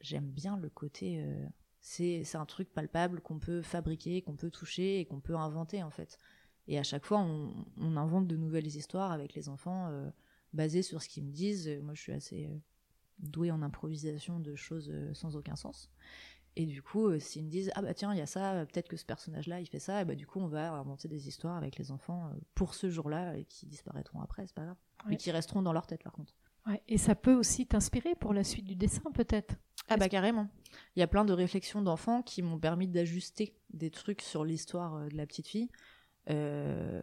[0.00, 1.24] j'aime bien le côté
[1.82, 5.90] c'est un truc palpable qu'on peut fabriquer, qu'on peut toucher et qu'on peut inventer en
[5.90, 6.16] fait.
[6.68, 10.08] Et à chaque fois, on, invente de nouvelles histoires avec les enfants euh,
[10.52, 11.68] basées sur ce qu'ils me disent.
[11.82, 12.48] Moi, je suis assez
[13.22, 15.90] euh, douée en improvisation de choses euh, sans aucun sens.
[16.54, 18.98] Et du coup, s'ils me disent ah bah tiens, il y a ça, peut-être que
[18.98, 21.78] ce personnage-là, il fait ça, et bah du coup, on va inventer des histoires avec
[21.78, 24.76] les enfants pour ce jour-là et qui disparaîtront après, c'est pas grave,
[25.08, 26.34] mais qui resteront dans leur tête par contre.
[26.66, 29.56] Ouais, et ça peut aussi t'inspirer pour la suite du dessin, peut-être?
[29.88, 30.48] Ah bah carrément.
[30.94, 34.94] Il y a plein de réflexions d'enfants qui m'ont permis d'ajuster des trucs sur l'histoire
[34.96, 35.70] euh, de la petite fille.
[36.30, 37.02] Euh,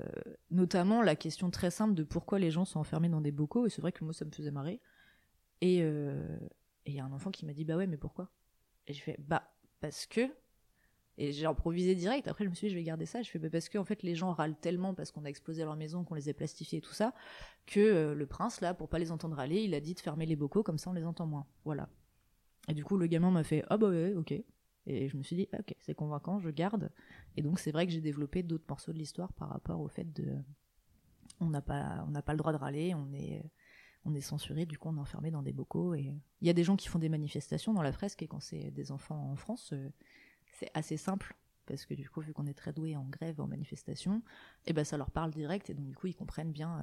[0.49, 3.67] notamment la question très simple de pourquoi les gens sont enfermés dans des bocaux.
[3.67, 4.79] Et c'est vrai que moi, ça me faisait marrer.
[5.62, 6.38] Et euh,
[6.86, 8.30] il y a un enfant qui m'a dit Bah ouais, mais pourquoi?
[8.88, 10.30] Et j'ai fait Bah, parce que.
[11.17, 12.30] Et j'ai improvisé direct.
[12.30, 13.22] Après, je me suis dit, je vais garder ça.
[13.22, 15.65] Je fais, bah, parce que, en fait, les gens râlent tellement parce qu'on a explosé
[15.65, 17.13] leur maison, qu'on les a plastifiés et tout ça,
[17.65, 20.38] que le prince, là, pour pas les entendre râler, il a dit de fermer les
[20.38, 21.45] bocaux, comme ça on les entend moins.
[21.65, 21.89] Voilà.
[22.69, 24.34] Et du coup, le gamin m'a fait Ah bah ouais, ok.
[24.86, 26.91] Et je me suis dit, ok, c'est convaincant, je garde.
[27.36, 30.12] Et donc, c'est vrai que j'ai développé d'autres morceaux de l'histoire par rapport au fait
[30.13, 30.36] de.
[31.39, 33.43] On n'a pas, on n'a pas le droit de râler, on est,
[34.05, 35.93] on est censuré, du coup, on est enfermé dans des bocaux.
[35.93, 38.39] Et il y a des gens qui font des manifestations dans la fresque, et quand
[38.39, 39.89] c'est des enfants en France, euh,
[40.53, 41.35] c'est assez simple.
[41.65, 44.23] Parce que du coup, vu qu'on est très doué en grève, en manifestation,
[44.65, 46.81] et eh ben ça leur parle direct, et donc du coup, ils comprennent bien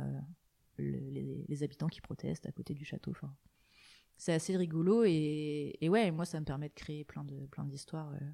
[0.78, 3.12] euh, les, habitants qui protestent à côté du château.
[4.16, 8.12] C'est assez rigolo et, ouais, moi ça me permet de créer plein de plein d'histoires
[8.12, 8.30] euh,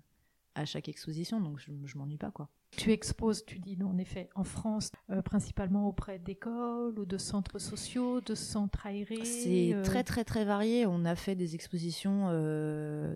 [0.54, 2.50] à chaque exposition, donc je, je m'ennuie pas quoi.
[2.76, 7.58] Tu exposes, tu dis en effet, en France, euh, principalement auprès d'écoles ou de centres
[7.58, 9.24] sociaux, de centres aérés.
[9.24, 10.86] C'est euh très très très varié.
[10.86, 12.26] On a fait des expositions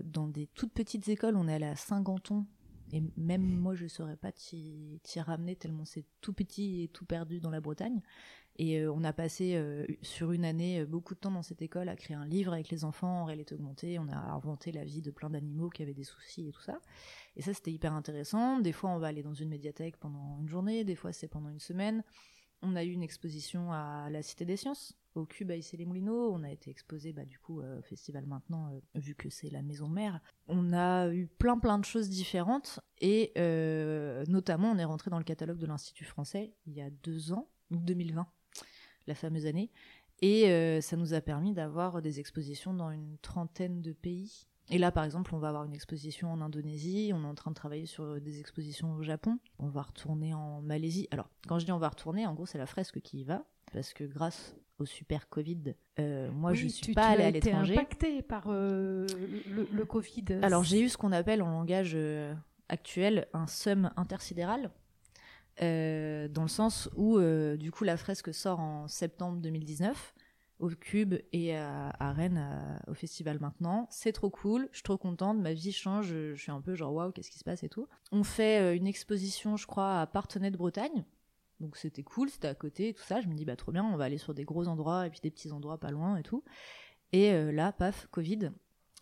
[0.05, 1.35] dans des toutes petites écoles.
[1.35, 2.45] On est allé à Saint-Ganton
[2.93, 7.39] et même moi je saurais pas t'y ramener tellement c'est tout petit et tout perdu
[7.39, 8.01] dans la Bretagne.
[8.59, 11.61] Et euh, on a passé euh, sur une année euh, beaucoup de temps dans cette
[11.61, 13.99] école à créer un livre avec les enfants en réalité augmentée.
[13.99, 16.79] On a inventé la vie de plein d'animaux qui avaient des soucis et tout ça.
[17.35, 18.59] Et ça, c'était hyper intéressant.
[18.59, 21.49] Des fois, on va aller dans une médiathèque pendant une journée, des fois, c'est pendant
[21.49, 22.03] une semaine.
[22.63, 26.33] On a eu une exposition à la Cité des Sciences, au Cube à Issy-les-Moulineaux.
[26.33, 29.87] On a été exposé, bah, du coup, au festival maintenant, vu que c'est la maison
[29.87, 30.19] mère.
[30.47, 32.79] On a eu plein, plein de choses différentes.
[32.99, 33.31] Et
[34.27, 37.47] notamment, on est rentré dans le catalogue de l'Institut français il y a deux ans,
[37.69, 38.27] 2020
[39.07, 39.71] la fameuse année.
[40.21, 44.47] Et euh, ça nous a permis d'avoir des expositions dans une trentaine de pays.
[44.69, 47.51] Et là, par exemple, on va avoir une exposition en Indonésie, on est en train
[47.51, 51.07] de travailler sur des expositions au Japon, on va retourner en Malaisie.
[51.11, 53.45] Alors, quand je dis on va retourner, en gros, c'est la fresque qui y va,
[53.71, 57.75] parce que grâce au super Covid, euh, moi, je suis pas allée à l'étranger.
[57.75, 59.07] Tu impacté par euh,
[59.47, 60.25] le, Covid.
[60.41, 61.97] Alors, j'ai eu ce qu'on appelle en langage
[62.67, 64.71] actuel un SUM intersidéral.
[65.61, 70.13] Euh, dans le sens où euh, du coup la fresque sort en septembre 2019
[70.59, 73.87] au Cube et à, Rennes au festival maintenant.
[73.91, 76.93] C'est trop cool, je suis trop contente, ma vie change, je, suis un peu genre
[76.93, 77.87] waouh, qu'est-ce qui se passe et tout.
[78.11, 81.05] On fait euh, une exposition, je crois, à Partenay de Bretagne.
[81.59, 83.21] Donc c'était cool, c'était à côté et tout ça.
[83.21, 85.19] Je me dis bah trop bien, on va aller sur des gros endroits et puis
[85.21, 86.43] des petits endroits pas loin et tout.
[87.13, 88.51] Et là, paf, Covid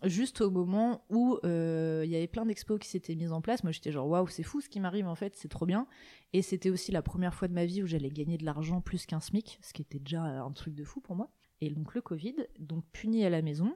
[0.04, 3.62] juste au moment où euh, il y avait plein d'expos qui s'étaient mises en place,
[3.62, 5.86] moi j'étais genre waouh, c'est fou ce qui m'arrive en fait, c'est trop bien.
[6.32, 9.06] Et c'était aussi la première fois de ma vie où j'allais gagner de l'argent plus
[9.06, 11.30] qu'un SMIC, ce qui était déjà un truc de fou pour moi.
[11.60, 13.74] Et donc le Covid, donc puni à la maison.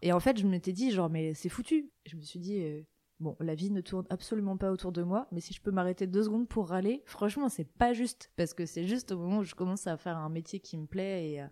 [0.00, 1.90] Et en fait, je m'étais dit genre mais c'est foutu.
[2.06, 2.82] Je me suis dit euh,
[3.20, 6.06] bon, la vie ne tourne absolument pas autour de moi, mais si je peux m'arrêter
[6.06, 9.44] deux secondes pour râler, franchement, c'est pas juste parce que c'est juste au moment où
[9.44, 11.42] je commence à faire un métier qui me plaît et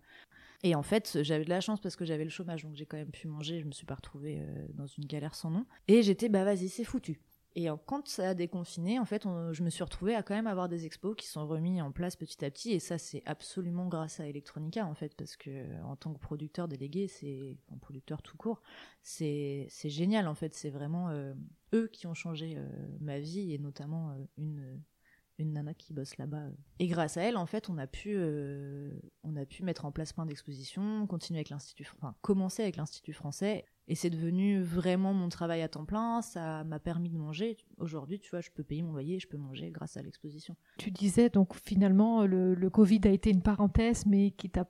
[0.62, 2.98] et en fait, j'avais de la chance parce que j'avais le chômage, donc j'ai quand
[2.98, 3.60] même pu manger.
[3.60, 5.66] Je me suis pas retrouvée euh, dans une galère sans nom.
[5.88, 7.20] Et j'étais, bah vas-y, c'est foutu.
[7.56, 10.68] Et quand ça a déconfiné, en fait, je me suis retrouvée à quand même avoir
[10.68, 12.70] des expos qui sont remis en place petit à petit.
[12.70, 16.68] Et ça, c'est absolument grâce à Electronica, en fait, parce que en tant que producteur
[16.68, 18.62] délégué, c'est, producteur tout court,
[19.02, 20.54] c'est, c'est génial, en fait.
[20.54, 21.34] C'est vraiment euh,
[21.74, 22.68] eux qui ont changé euh,
[23.00, 24.80] ma vie et notamment une
[25.42, 26.44] une nana qui bosse là-bas.
[26.78, 28.90] Et grâce à elle, en fait, on a pu, euh,
[29.22, 33.12] on a pu mettre en place plein d'expositions, continuer avec l'Institut, enfin, commencer avec l'Institut
[33.12, 33.64] français.
[33.88, 36.22] Et c'est devenu vraiment mon travail à temps plein.
[36.22, 37.56] Ça m'a permis de manger.
[37.78, 40.54] Aujourd'hui, tu vois, je peux payer mon loyer, je peux manger grâce à l'exposition.
[40.78, 44.68] Tu disais donc finalement le, le, Covid a été une parenthèse, mais qui t'a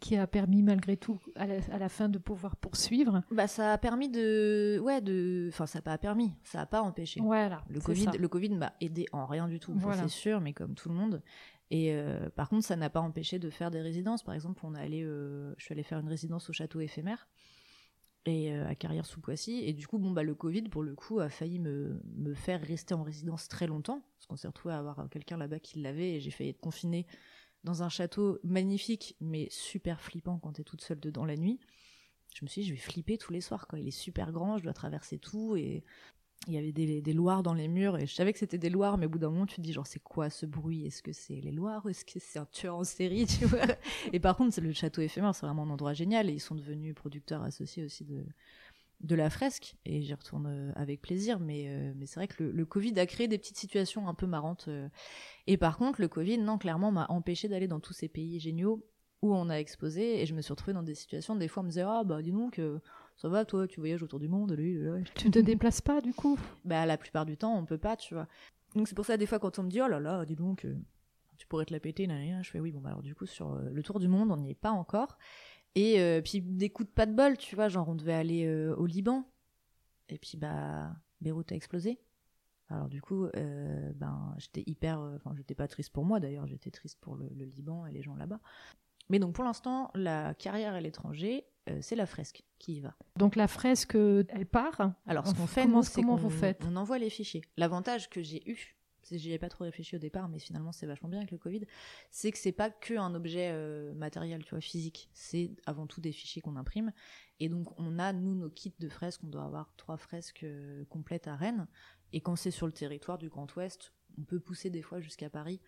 [0.00, 3.22] qui a permis malgré tout à la, fin de pouvoir poursuivre.
[3.30, 6.82] Bah ça a permis de ouais de enfin ça n'a pas permis, ça n'a pas
[6.82, 7.20] empêché.
[7.20, 7.64] Voilà.
[7.68, 10.88] Le Covid le Covid m'a aidé en rien du tout, c'est sûr, mais comme tout
[10.88, 11.22] le monde.
[11.70, 14.22] Et euh, par contre, ça n'a pas empêché de faire des résidences.
[14.22, 17.26] Par exemple, on a allé, euh, je suis allée faire une résidence au château éphémère
[18.26, 19.62] et euh, à Carrière sous Poissy.
[19.64, 22.60] Et du coup, bon, bah, le Covid, pour le coup, a failli me, me faire
[22.60, 26.14] rester en résidence très longtemps, parce qu'on s'est retrouvé à avoir quelqu'un là-bas qui l'avait,
[26.14, 27.06] et j'ai failli être confinée
[27.64, 31.58] dans un château magnifique, mais super flippant quand t'es toute seule dedans la nuit.
[32.34, 33.78] Je me suis dit, je vais flipper tous les soirs, quoi.
[33.78, 35.84] Il est super grand, je dois traverser tout, et
[36.46, 38.68] il y avait des, des, loirs dans les murs et je savais que c'était des
[38.68, 40.86] loirs mais au bout d'un moment tu te dis genre c'est quoi ce bruit?
[40.86, 41.86] Est-ce que c'est les loirs?
[41.88, 43.26] Est-ce que c'est un tueur en série?
[44.12, 46.94] Et par contre le château éphémère c'est vraiment un endroit génial et ils sont devenus
[46.94, 48.24] producteurs associés aussi de
[49.00, 52.42] de la fresque et j'y retourne euh, avec plaisir mais euh, mais c'est vrai que
[52.42, 54.88] le, Covid a créé des petites situations un peu marrantes euh.
[55.46, 58.86] et par contre le Covid non clairement m'a empêché d'aller dans tous ces pays géniaux
[59.22, 61.64] où on a exposé et je me suis retrouvée dans des situations des fois on
[61.64, 62.60] me disait ah bah dis donc
[63.16, 64.78] ça va toi tu voyages autour du monde lui
[65.14, 66.38] tu te déplaces pas du coup?
[66.64, 68.28] Bah la plupart du temps on peut pas tu vois.
[68.74, 70.66] Donc c'est pour ça des fois quand on me dit oh là là dis donc
[71.36, 72.08] tu pourrais te la péter
[72.42, 74.50] je fais oui bon bah alors du coup sur le tour du monde on n'y
[74.50, 75.18] est pas encore
[75.74, 78.48] et euh, puis des coups de pas de bol tu vois genre on devait aller
[78.76, 79.28] au Liban
[80.08, 82.00] et puis bah Beyrouth a explosé
[82.70, 86.98] alors du coup, ben j'étais hyper, enfin j'étais pas triste pour moi d'ailleurs, j'étais triste
[86.98, 88.40] pour le, Liban et les gens là-bas.
[89.10, 92.94] Mais donc pour l'instant, la carrière à l'étranger, euh, c'est la fresque qui y va.
[93.16, 94.92] Donc la fresque, euh, elle part.
[95.06, 96.62] Alors ce qu'on fait, comment, c'est comment vous faites?
[96.66, 97.42] On envoie les fichiers.
[97.56, 98.76] L'avantage que j'ai eu,
[99.10, 101.62] j'y ai pas trop réfléchi au départ, mais finalement c'est vachement bien avec le Covid,
[102.10, 105.10] c'est que c'est pas que un objet euh, matériel, tu vois, physique.
[105.12, 106.92] C'est avant tout des fichiers qu'on imprime.
[107.40, 109.22] Et donc on a nous nos kits de fresques.
[109.24, 110.46] On doit avoir trois fresques
[110.88, 111.66] complètes à Rennes.
[112.12, 115.30] Et quand c'est sur le territoire du Grand Ouest, on peut pousser des fois jusqu'à
[115.30, 115.60] Paris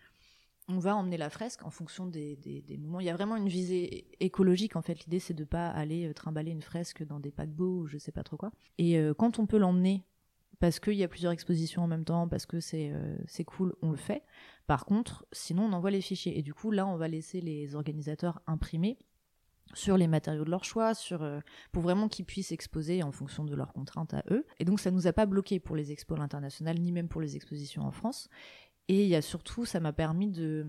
[0.69, 2.99] on va emmener la fresque en fonction des, des, moments.
[2.99, 5.05] Il y a vraiment une visée écologique en fait.
[5.05, 8.11] L'idée c'est de pas aller euh, trimballer une fresque dans des paquebots ou je sais
[8.11, 8.51] pas trop quoi.
[8.77, 10.03] Et euh, quand on peut l'emmener
[10.59, 13.75] parce qu'il y a plusieurs expositions en même temps, parce que c'est euh, c'est cool,
[13.81, 14.23] on le fait.
[14.65, 16.37] Par contre, sinon on envoie les fichiers.
[16.37, 18.97] Et du coup là on va laisser les organisateurs imprimer
[19.73, 21.29] sur les matériaux de leur choix, sur,
[21.73, 24.45] pour vraiment qu'ils puissent exposer en fonction de leurs contraintes à eux.
[24.59, 27.35] Et donc ça nous a pas bloqué pour les expos internationales, ni même pour les
[27.35, 28.29] expositions en France.
[28.87, 30.65] Et il y a surtout, ça m'a permis de,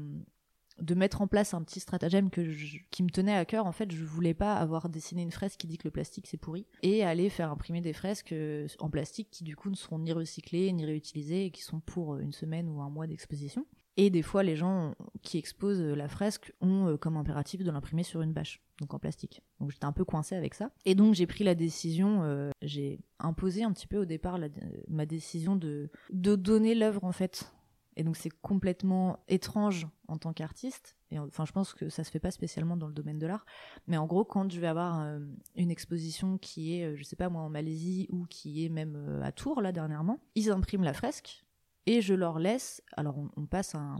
[0.80, 3.66] de mettre en place un petit stratagème qui me tenait à cœur.
[3.66, 6.36] En fait, je voulais pas avoir dessiné une fresque qui dit que le plastique c'est
[6.36, 9.98] pourri et aller faire imprimer des fresques euh, en plastique qui du coup ne seront
[9.98, 13.66] ni recyclées ni réutilisées et qui sont pour euh, une semaine ou un mois d'exposition.
[13.96, 18.04] Et des fois, les gens qui exposent la fresque ont euh, comme impératif de l'imprimer
[18.04, 19.42] sur une bâche, donc en plastique.
[19.58, 20.70] Donc j'étais un peu coincée avec ça.
[20.84, 22.22] Et donc j'ai pris la décision,
[22.62, 24.38] j'ai imposé un petit peu au départ
[24.86, 27.52] ma décision de, de donner l'œuvre en fait
[27.98, 30.96] et donc c'est complètement étrange en tant qu'artiste.
[31.10, 33.44] Et enfin, je pense que ça se fait pas spécialement dans le domaine de l'art.
[33.88, 35.18] Mais en gros, quand je vais avoir euh,
[35.56, 38.94] une exposition qui est, euh, je sais pas moi, en Malaisie ou qui est même
[38.96, 41.44] euh, à Tours là dernièrement, ils impriment la fresque
[41.86, 42.82] et je leur laisse.
[42.92, 43.96] Alors on, passe un,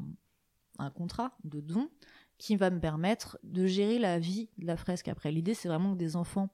[0.79, 1.91] un contrat de don
[2.39, 5.33] qui va me permettre de gérer la vie de la fresque après.
[5.33, 6.51] L'idée, c'est vraiment que des enfants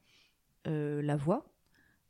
[0.66, 1.53] la voient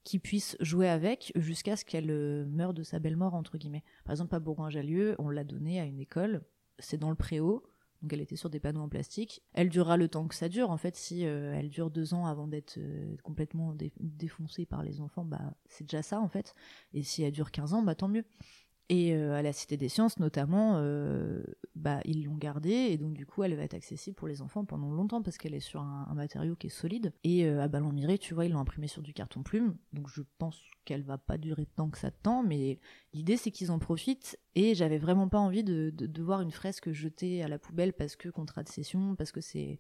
[0.05, 3.85] qui puisse jouer avec jusqu'à ce qu'elle euh, meure de sa belle mort entre guillemets.
[4.05, 6.43] Par exemple à Bourgoin-Jallieu, on l'a donnée à une école,
[6.79, 7.65] c'est dans le préau,
[8.05, 9.43] donc elle était sur des panneaux en plastique.
[9.55, 10.71] Elle durera le temps que ça dure.
[10.71, 15.01] En fait, si euh, elle dure deux ans avant d'être euh, complètement défoncée par les
[15.01, 16.55] enfants, bah c'est déjà ça en fait.
[16.93, 18.27] Et si elle dure 15 ans, bah tant mieux.
[18.91, 21.43] Et euh, à la Cité des Sciences, notamment, euh,
[21.75, 24.67] bah, ils l'ont gardée, et donc du coup, elle va être accessible pour les enfants
[24.67, 27.15] pendant longtemps, parce qu'elle est sur un, matériau qui est solide.
[27.25, 30.21] Et euh, à Ballon-Miré, tu vois, ils l'ont imprimée sur du carton plume, donc je
[30.37, 32.79] pense qu'elle va pas durer tant que ça de temps, mais
[33.15, 36.93] l'idée c'est qu'ils en profitent, et j'avais vraiment pas envie de, de, voir une fresque
[36.93, 39.79] jetée à la poubelle parce que contrat de session, parce que c'est...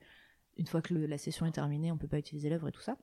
[0.56, 2.96] Une fois que la session est terminée, on peut pas utiliser l'œuvre et tout ça.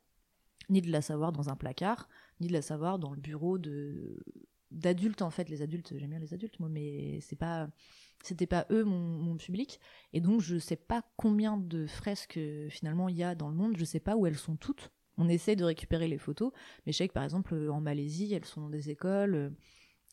[0.69, 2.07] Ni de la savoir dans un placard,
[2.39, 4.23] ni de la savoir dans le bureau de
[4.71, 5.49] d'adultes en fait.
[5.49, 7.69] Les adultes j'aime bien les adultes moi mais c'est pas
[8.23, 9.79] c'était pas eux mon, public.
[10.13, 13.55] Et donc je sais pas combien de fresques euh, finalement il y a dans le
[13.55, 13.77] monde.
[13.77, 14.91] Je sais pas où elles sont toutes.
[15.17, 16.51] On essaie de récupérer les photos.
[16.85, 19.35] Mais je sais que par exemple euh, en Malaisie elles sont dans des écoles.
[19.35, 19.49] Euh,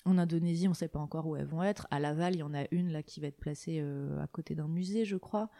[0.04, 1.86] en Indonésie on sait pas encore où elles vont être.
[1.90, 4.68] À Laval il y en a une là qui va être placée à côté d'un
[4.68, 5.50] musée je crois.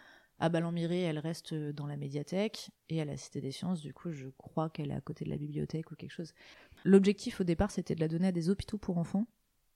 [0.41, 2.71] À Ballon-Miré, elle reste dans la médiathèque.
[2.89, 5.31] Et à la Cité des Sciences, du coup, je crois qu'elle est à côté de
[5.31, 6.33] la bibliothèque ou quelque chose.
[6.85, 9.27] L'objectif au départ, c'était de la donner à des hôpitaux pour enfants.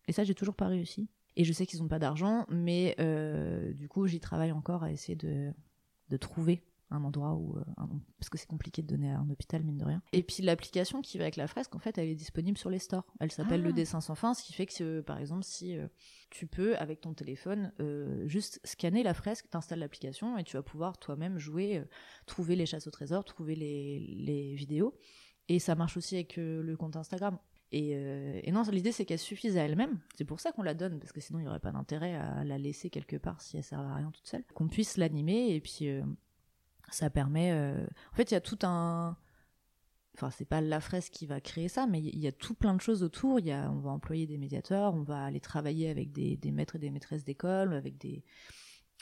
[0.08, 1.08] Et ça, j'ai toujours pas réussi.
[1.36, 4.92] Et je sais qu'ils n'ont pas d'argent, mais euh, du coup, j'y travaille encore à
[4.92, 5.52] essayer de,
[6.08, 7.56] de trouver un endroit où
[8.18, 10.02] parce que c'est compliqué de donner à un hôpital mine de rien.
[10.12, 12.78] Et puis l'application qui va avec la fresque, en fait, elle est disponible sur les
[12.78, 13.06] stores.
[13.18, 13.72] Elle s'appelle le ah.
[13.72, 15.74] dessin sans fin, ce qui fait que par exemple si
[16.28, 17.72] tu peux avec ton téléphone
[18.26, 21.82] juste scanner la fresque, t'installes l'application et tu vas pouvoir toi-même jouer,
[22.26, 24.94] trouver les chasses au trésor, trouver les, les vidéos.
[25.52, 27.36] Et ça marche aussi avec le compte Instagram.
[27.74, 29.98] Euh, et, non, l'idée c'est qu'elle suffise à elle-même.
[30.16, 32.44] C'est pour ça qu'on la donne, parce que sinon il n'y aurait pas d'intérêt à
[32.44, 34.44] la laisser quelque part si elle sert à rien toute seule.
[34.54, 36.02] Qu'on puisse l'animer et puis euh,
[36.90, 37.52] ça permet.
[37.52, 39.16] Euh, en fait, il y a tout un.
[40.14, 42.74] Enfin, c'est pas la fresque qui va créer ça, mais il y a tout plein
[42.74, 43.40] de choses autour.
[43.40, 46.78] Y a, on va employer des médiateurs, on va aller travailler avec des, maîtres et
[46.78, 48.22] des maîtresses d'école, avec des,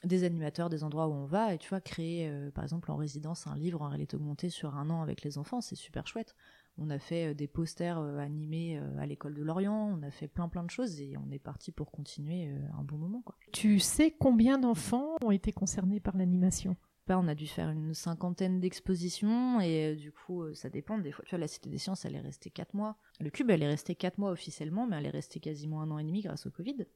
[0.05, 3.47] des animateurs des endroits où on va et tu vois créer par exemple en résidence
[3.47, 6.35] un livre en réalité augmentée sur un an avec les enfants c'est super chouette.
[6.79, 10.11] On a fait euh, des posters euh, animés euh, à l'école de Lorient, on a
[10.11, 13.23] fait plein plein de choses et on est parti pour continuer un bon moment.
[13.53, 16.77] Tu sais combien d'enfants ont été concernés par l'animation?
[17.07, 20.99] Bah, on a dû faire une cinquantaine d'expositions et du coup ça dépend.
[20.99, 22.97] Des fois tu vois la Cité des Sciences elle est restée 4 mois.
[23.21, 25.99] Le cube elle est restée 4 mois officiellement mais elle est restée quasiment un an
[25.99, 26.87] et demi grâce au Covid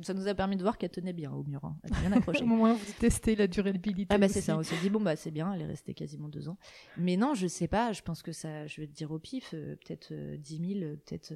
[0.00, 1.64] ça nous a permis de voir qu'elle tenait bien au mur.
[1.64, 1.76] Hein.
[1.82, 2.42] Elle est bien accrochée.
[2.44, 4.14] au moins, vous testez la durabilité.
[4.14, 4.56] Ah, bah, c'est ça.
[4.56, 6.56] On s'est dit, bon, bah, c'est bien, elle est restée quasiment deux ans.
[6.96, 9.50] Mais non, je sais pas, je pense que ça, je vais te dire au pif,
[9.54, 11.34] euh, peut-être 10 euh, 000, peut-être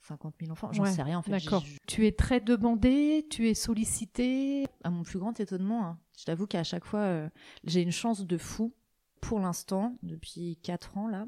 [0.00, 0.72] 50 euh, 000 enfants.
[0.72, 1.32] J'en sais rien, en fait.
[1.32, 1.64] D'accord.
[1.86, 4.66] Tu es très demandé, tu es sollicité.
[4.84, 5.98] À mon plus grand étonnement, hein.
[6.18, 7.28] je t'avoue qu'à chaque fois,
[7.64, 8.72] j'ai une chance de fou.
[9.20, 11.26] Pour l'instant, depuis 4 ans, là,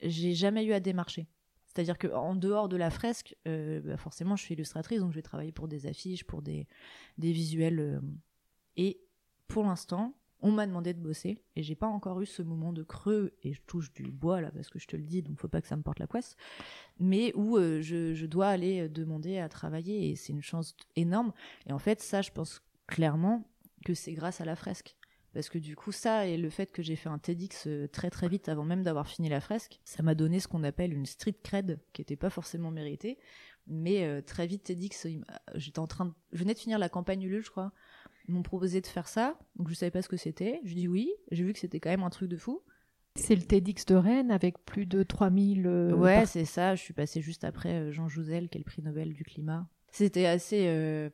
[0.00, 1.28] j'ai jamais eu à démarcher.
[1.76, 5.22] C'est-à-dire qu'en dehors de la fresque, euh, bah, forcément, je suis illustratrice, donc je vais
[5.22, 6.66] travailler pour des affiches, pour des,
[7.18, 7.80] visuels.
[7.80, 8.00] Euh,
[8.78, 8.98] et
[9.46, 12.82] pour l'instant, on m'a demandé de bosser, et j'ai pas encore eu ce moment de
[12.82, 15.48] creux, et je touche du bois là, parce que je te le dis, donc faut
[15.48, 16.36] pas que ça me porte la poisse,
[16.98, 21.34] mais où euh, je, dois aller demander à travailler, et c'est une chance énorme.
[21.66, 23.46] Et en fait, ça, je pense clairement
[23.84, 24.95] que c'est grâce à la fresque.
[25.36, 28.08] Parce que du coup, ça et le fait que j'ai fait un TEDx euh, très
[28.08, 31.04] très vite avant même d'avoir fini la fresque, ça m'a donné ce qu'on appelle une
[31.04, 33.18] street cred qui n'était pas forcément méritée.
[33.66, 35.06] Mais euh, très vite, TEDx,
[35.54, 36.12] j'étais en train de...
[36.32, 37.72] Je venais de finir la campagne Ulule, je crois.
[38.28, 40.58] Ils m'ont proposé de faire ça, donc je savais pas ce que c'était.
[40.64, 42.62] Je dis oui, j'ai vu que c'était quand même un truc de fou.
[43.14, 45.66] C'est le TEDx de Rennes avec plus de 3000...
[45.66, 46.74] Euh, ouais, c'est ça.
[46.76, 50.26] Je suis passée juste après Jean Jouzel, qui est le prix Nobel du climat c'était
[50.26, 51.08] assez euh,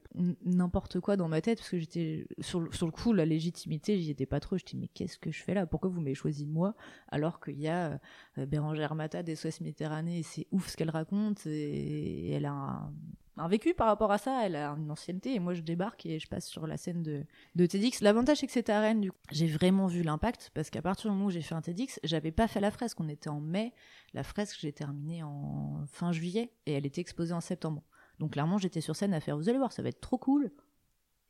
[0.45, 4.27] n'importe quoi dans ma tête parce que j'étais sur, le coup la légitimité j'y étais
[4.27, 4.59] pas trop.
[4.59, 5.67] Je dis mais qu'est-ce que je fais là?
[5.67, 6.75] Pourquoi vous m'avez choisi moi
[7.09, 8.01] alors qu'il y a
[8.39, 12.91] euh, Bérangère des Méditerranée et c'est ouf ce qu'elle raconte et, elle a
[13.37, 16.19] un, vécu par rapport à ça elle a une ancienneté et moi je débarque et
[16.19, 18.01] je passe sur la scène de, de TEDx.
[18.01, 19.19] L'avantage c'est que c'était à Rennes du coup.
[19.31, 22.33] J'ai vraiment vu l'impact parce qu'à partir du moment où j'ai fait un TEDx j'avais
[22.33, 22.99] pas fait la fresque.
[23.01, 23.73] On était en mai.
[24.15, 27.85] La fresque j'ai terminée en fin juillet et elle était exposée en septembre
[28.23, 30.53] donc clairement, j'étais sur scène à faire, vous allez voir, ça va être trop cool.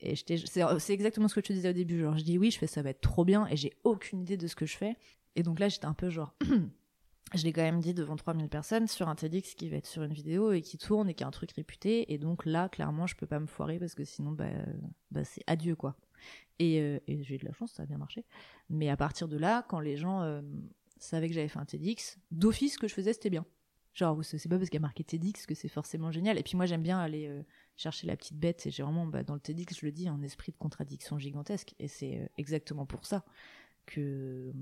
[0.01, 2.01] Et c'est exactement ce que je te disais au début.
[2.01, 4.37] Genre, je dis oui, je fais ça va être trop bien et j'ai aucune idée
[4.37, 4.95] de ce que je fais.
[5.35, 6.35] Et donc là, j'étais un peu genre,
[7.35, 10.03] je l'ai quand même dit devant 3000 personnes sur un TEDx qui va être sur
[10.03, 12.13] une vidéo et qui tourne et qui a un truc réputé.
[12.13, 14.51] Et donc là, clairement, je peux pas me foirer parce que sinon, bah,
[15.11, 15.97] bah c'est adieu quoi.
[16.59, 18.27] Et, euh, et j'ai eu de la chance, ça a bien marché.
[18.69, 20.43] Mais à partir de là, quand les gens euh,
[20.99, 23.47] savaient que j'avais fait un TEDx, d'office, ce que je faisais, c'était bien.
[23.95, 26.39] Genre, c'est pas parce qu'il y a marqué TEDx que c'est forcément génial.
[26.39, 27.43] Et puis moi, j'aime bien aller euh,
[27.77, 28.67] chercher la petite bête.
[28.67, 31.75] Et j'ai vraiment, bah, dans le TEDx, je le dis, un esprit de contradiction gigantesque.
[31.79, 33.25] Et c'est euh, exactement pour ça
[33.85, 34.53] que,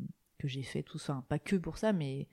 [0.42, 1.22] j'ai fait tout ça.
[1.28, 2.26] pas que pour ça, mais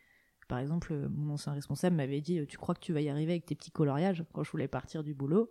[0.47, 3.45] par exemple, mon ancien responsable m'avait dit Tu crois que tu vas y arriver avec
[3.45, 5.49] tes petits coloriages quand je voulais partir du boulot?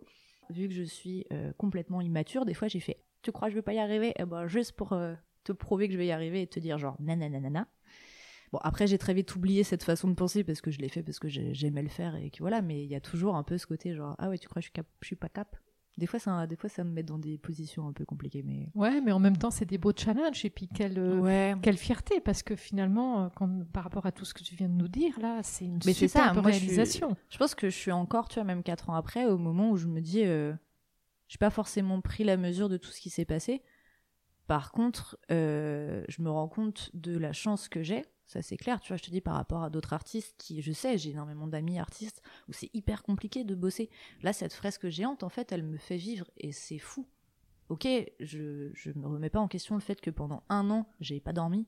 [0.49, 3.57] Vu que je suis euh, complètement immature, des fois j'ai fait Tu crois que je
[3.57, 4.13] vais pas y arriver?
[4.17, 4.97] Eh ben, juste pour
[5.43, 7.67] te prouver que je vais y arriver et te dire genre nanana
[8.51, 11.03] Bon, après, j'ai très vite oublié cette façon de penser parce que je l'ai fait
[11.03, 13.57] parce que j'aimais le faire et que voilà, mais il y a toujours un peu
[13.57, 15.57] ce côté genre, ah ouais, tu crois que je suis, cap je suis pas cap?
[15.97, 18.43] Des fois, ça, des fois, ça me met dans des positions un peu compliquées.
[18.45, 18.69] Mais...
[18.75, 20.45] Ouais, mais en même temps, c'est des beaux challenges.
[20.45, 22.19] Et puis, quelle, euh, quelle fierté.
[22.19, 24.87] Parce que finalement, euh, quand, par rapport à tout ce que tu viens de nous
[24.87, 27.17] dire, là, c'est une mais super ça, réalisation.
[27.29, 29.77] Je, pense que je suis encore, tu vois, même quatre ans après, au moment où
[29.77, 30.53] je me dis, euh,
[31.29, 33.63] je n'ai pas forcément pris la mesure de tout ce qui s'est passé.
[34.45, 38.89] Par contre, je me rends compte de la chance que j'ai ça c'est clair, tu
[38.89, 41.79] vois, je te dis par rapport à d'autres artistes qui, je sais, j'ai énormément d'amis
[41.79, 43.89] artistes où c'est hyper compliqué de bosser.
[44.21, 47.07] Là, cette fresque géante, en fait, elle me fait vivre et c'est fou.
[47.69, 47.87] Ok,
[48.19, 51.33] je, je me remets pas en question le fait que pendant un an, j'ai pas
[51.33, 51.67] dormi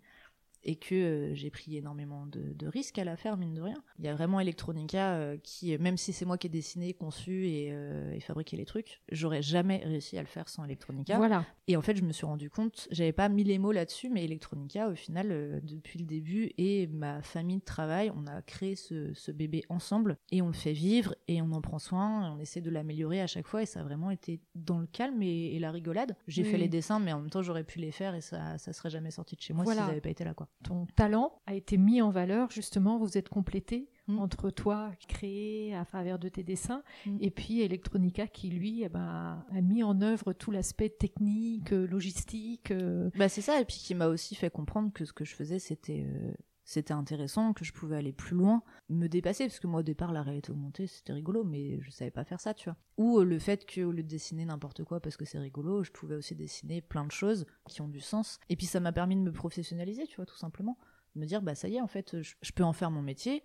[0.64, 3.82] et que euh, j'ai pris énormément de, risques à la faire, mine de rien.
[3.98, 7.48] Il y a vraiment Electronica euh, qui, même si c'est moi qui ai dessiné, conçu
[7.48, 7.68] et,
[8.14, 11.18] et fabriqué les trucs, j'aurais jamais réussi à le faire sans Electronica.
[11.18, 11.46] Voilà.
[11.68, 14.26] Et en fait, je me suis rendu compte, j'avais pas mis les mots là-dessus, mais
[14.26, 19.14] Electronica, au final, depuis le début, et ma famille de travail, on a créé ce,
[19.14, 22.40] ce, bébé ensemble et on le fait vivre et on en prend soin, et on
[22.40, 25.58] essaie de l'améliorer à chaque fois et ça a vraiment été dans le calme et,
[25.60, 26.16] la rigolade.
[26.28, 28.72] J'ai fait les dessins, mais en même temps, j'aurais pu les faire et ça, ça
[28.72, 30.49] serait jamais sorti de chez moi si ça n'avait pas été là, quoi.
[30.64, 34.20] Ton talent a été mis en valeur, justement, vous êtes complété mm.
[34.20, 37.18] entre toi créé à travers de tes dessins mm.
[37.22, 42.72] et puis Electronica qui lui eh ben, a mis en œuvre tout l'aspect technique, logistique.
[42.72, 43.10] Euh.
[43.16, 45.60] Bah c'est ça et puis qui m'a aussi fait comprendre que ce que je faisais
[45.60, 46.34] c'était euh,
[46.70, 50.14] c'était intéressant, que je pouvais aller plus loin, me dépasser, parce que moi au départ
[50.14, 52.78] la réalité augmentée c'était rigolo, mais je savais pas faire ça, tu vois.
[52.98, 55.92] Ou euh, le fait qu'au lieu de dessiner n'importe quoi parce que c'est rigolo, je
[55.92, 58.40] pouvais aussi dessiner plein de choses qui ont du sens.
[58.50, 60.78] Et puis ça m'a permis de me professionnaliser, tu vois, tout simplement.
[61.16, 63.44] De me dire, bah ça y est, en fait, je, peux en faire mon métier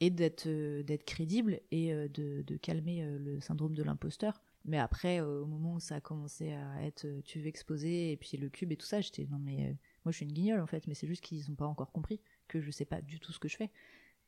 [0.00, 4.42] et d'être euh, crédible et euh, de, calmer le syndrome de l'imposteur.
[4.66, 8.36] Mais après, au moment où ça a commencé à être tu veux exposer et puis
[8.36, 10.88] le cube et tout ça, j'étais non mais moi je suis une guignole en fait,
[10.88, 13.38] mais c'est juste qu'ils n'ont pas encore compris que je sais pas du tout ce
[13.38, 13.70] que je fais.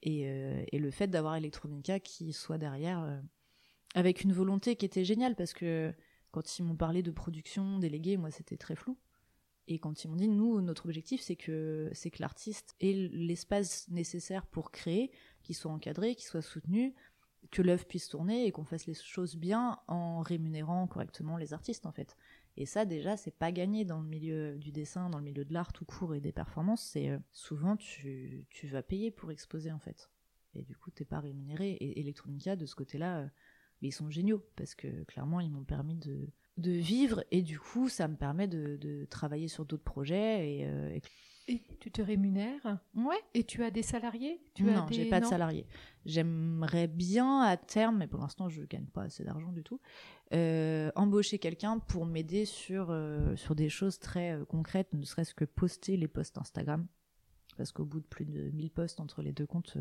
[0.02, 3.20] Et, euh, le fait d'avoir Electronica qui soit derrière, euh,
[3.94, 5.92] avec une volonté qui était géniale, parce que
[6.30, 8.96] quand ils m'ont parlé de production déléguée, moi c'était très flou.
[9.66, 13.86] Et quand ils m'ont dit, nous, notre objectif, c'est que, c'est que l'artiste ait l'espace
[13.88, 15.10] nécessaire pour créer,
[15.42, 16.94] qu'il soit encadré, qu'il soit soutenu,
[17.50, 21.84] que l'œuvre puisse tourner et qu'on fasse les choses bien en rémunérant correctement les artistes,
[21.84, 22.16] en fait.
[22.60, 25.54] Et ça, déjà, c'est pas gagné dans le milieu du dessin, dans le milieu de
[25.54, 26.82] l'art tout court et des performances.
[26.82, 30.10] C'est euh, souvent tu, tu, vas payer pour exposer en fait.
[30.56, 31.70] Et du coup, t'es pas rémunéré.
[31.70, 33.28] Et Electronica, de ce côté-là, euh,
[33.80, 38.08] ils sont géniaux parce que clairement, ils m'ont permis de, vivre et du coup, ça
[38.08, 41.00] me permet de, travailler sur d'autres projets et, euh, et
[41.48, 43.18] et tu te rémunères Ouais.
[43.34, 44.40] Et tu as des salariés?
[44.54, 45.66] Tu Non, j'ai pas de salariés.
[46.04, 49.80] J'aimerais bien à terme, mais pour l'instant je gagne pas assez d'argent du tout,
[50.34, 55.34] euh, embaucher quelqu'un pour m'aider sur euh, sur des choses très euh, concrètes, ne serait-ce
[55.34, 56.86] que poster les posts Instagram
[57.56, 59.76] parce qu'au bout de plus de 1000 posts entre les deux comptes,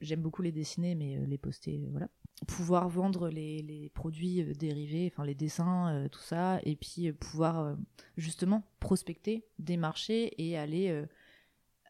[0.00, 2.08] j'aime beaucoup les dessiner, mais les poster, voilà.
[2.46, 7.76] Pouvoir vendre les, produits dérivés, enfin les dessins, tout ça, et puis pouvoir
[8.16, 11.04] justement prospecter, démarcher et aller,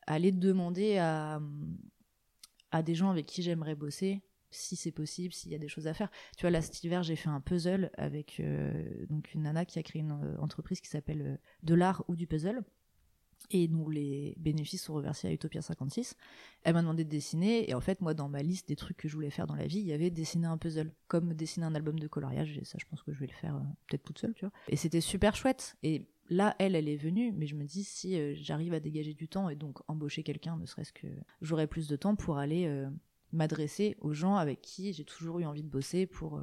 [0.07, 1.41] aller demander à,
[2.71, 5.87] à des gens avec qui j'aimerais bosser, si c'est possible, s'il y a des choses
[5.87, 6.11] à faire.
[6.37, 8.43] Tu vois, là, cet j'ai fait un puzzle avec
[9.09, 12.63] donc une nana qui a créé une entreprise qui s'appelle De l'art ou du puzzle
[13.51, 16.17] et nous les bénéfices sont reversés à Utopia 56.
[16.63, 19.09] Elle m'a demandé de dessiner et en fait moi dans ma liste des trucs que
[19.09, 21.75] je voulais faire dans la vie, il y avait dessiner un puzzle, comme dessiner un
[21.75, 24.19] album de coloriage et ça je pense que je vais le faire euh, peut-être toute
[24.19, 24.53] seule, tu vois.
[24.69, 28.19] Et c'était super chouette et là elle elle est venue mais je me dis si
[28.19, 31.09] euh, j'arrive à dégager du temps et donc embaucher quelqu'un ne serait-ce que
[31.41, 32.89] j'aurai plus de temps pour aller euh,
[33.33, 36.41] m'adresser aux gens avec qui j'ai toujours eu envie de bosser pour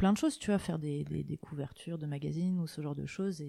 [0.00, 3.04] plein de choses, tu vois, faire des, des, couvertures de magazines ou ce genre de
[3.04, 3.42] choses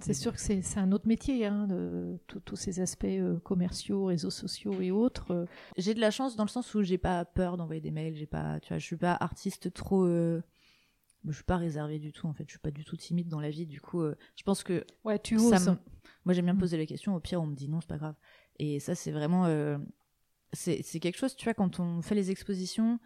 [0.00, 4.30] c'est sûr que c'est un autre métier, hein, de, tous ces aspects euh, commerciaux, réseaux
[4.30, 5.32] sociaux et autres.
[5.32, 5.46] Euh.
[5.76, 8.26] J'ai de la chance dans le sens où j'ai pas peur d'envoyer des mails, j'ai
[8.26, 10.42] pas, tu vois, je suis pas artiste trop, euh,
[11.26, 13.40] je suis pas réservée du tout en fait, je suis pas du tout timide dans
[13.40, 14.02] la vie, du coup,
[14.36, 15.76] je pense que ouais, tu oses.
[16.24, 16.60] Moi j'aime bien me mm.
[16.60, 18.14] poser la question, au pire on me dit non, c'est pas grave.
[18.58, 19.46] Et ça c'est vraiment,
[20.52, 23.00] c'est quelque chose, tu vois, quand on fait les expositions,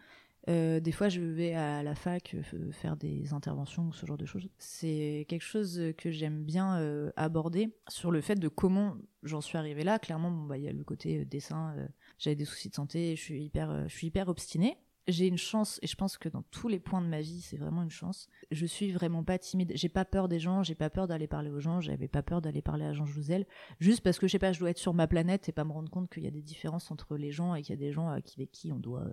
[0.49, 4.17] euh, des fois, je vais à la fac euh, faire des interventions ou ce genre
[4.17, 4.49] de choses.
[4.57, 9.57] C'est quelque chose que j'aime bien euh, aborder sur le fait de comment j'en suis
[9.57, 9.99] arrivée là.
[9.99, 11.75] Clairement, bon, bah, il y a le côté dessin.
[12.19, 13.15] J'avais des soucis de santé.
[13.15, 14.77] Je suis hyper, je suis hyper obstinée.
[15.07, 17.57] J'ai une chance, et je pense que dans tous les points de ma vie, c'est
[17.57, 18.29] vraiment une chance.
[18.51, 19.73] Je suis vraiment pas timide.
[19.75, 20.63] J'ai pas peur des gens.
[20.63, 21.81] J'ai pas peur d'aller parler aux gens.
[21.81, 23.45] J'avais pas peur d'aller parler à Jean Jouzel.
[23.79, 25.73] Juste parce que je sais pas, je dois être sur ma planète et pas me
[25.73, 27.91] rendre compte qu'il y a des différences entre les gens et qu'il y a des
[27.91, 29.05] gens avec qui on doit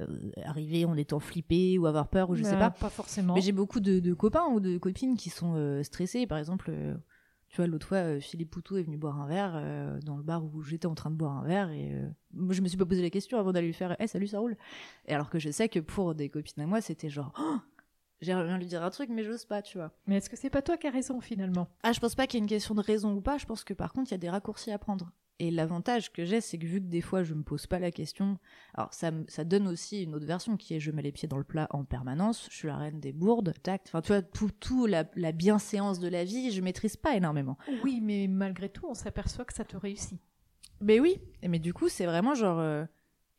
[0.00, 2.70] euh, arriver en étant flippé ou avoir peur ou je sais bah, pas.
[2.70, 3.34] Pas forcément.
[3.34, 6.26] Mais j'ai beaucoup de, copains ou de copines qui sont euh, stressés.
[6.26, 6.94] Par exemple, euh,
[7.52, 10.62] tu vois, l'autre fois, Philippe Poutou est venu boire un verre dans le bar où
[10.62, 11.94] j'étais en train de boire un verre et
[12.32, 14.40] moi je me suis pas posé la question avant d'aller lui faire hey, salut, ça
[14.40, 14.56] roule.
[15.06, 17.58] Et alors que je sais que pour des copines à moi, c'était genre oh,
[18.22, 19.90] J'aimerais bien lui dire un truc, mais j'ose pas, tu vois.
[20.06, 21.66] Mais est-ce que c'est pas toi qui as raison finalement?
[21.82, 23.36] Ah, je pense pas qu'il y ait une question de raison ou pas.
[23.36, 25.10] Je pense que par contre, il y a des raccourcis à prendre.
[25.42, 27.90] Et l'avantage que j'ai, c'est que vu que des fois je me pose pas la
[27.90, 28.38] question,
[28.74, 31.36] alors ça, ça donne aussi une autre version qui est je mets les pieds dans
[31.36, 34.50] le plat en permanence, je suis la reine des bourdes, tact, enfin tu vois, tout,
[34.60, 37.58] tout la, la bienséance de la vie, je maîtrise pas énormément.
[37.82, 40.20] Oui, mais malgré tout, on s'aperçoit que ça te réussit.
[40.80, 42.60] Mais oui, mais du coup, c'est vraiment genre.
[42.60, 42.84] Euh,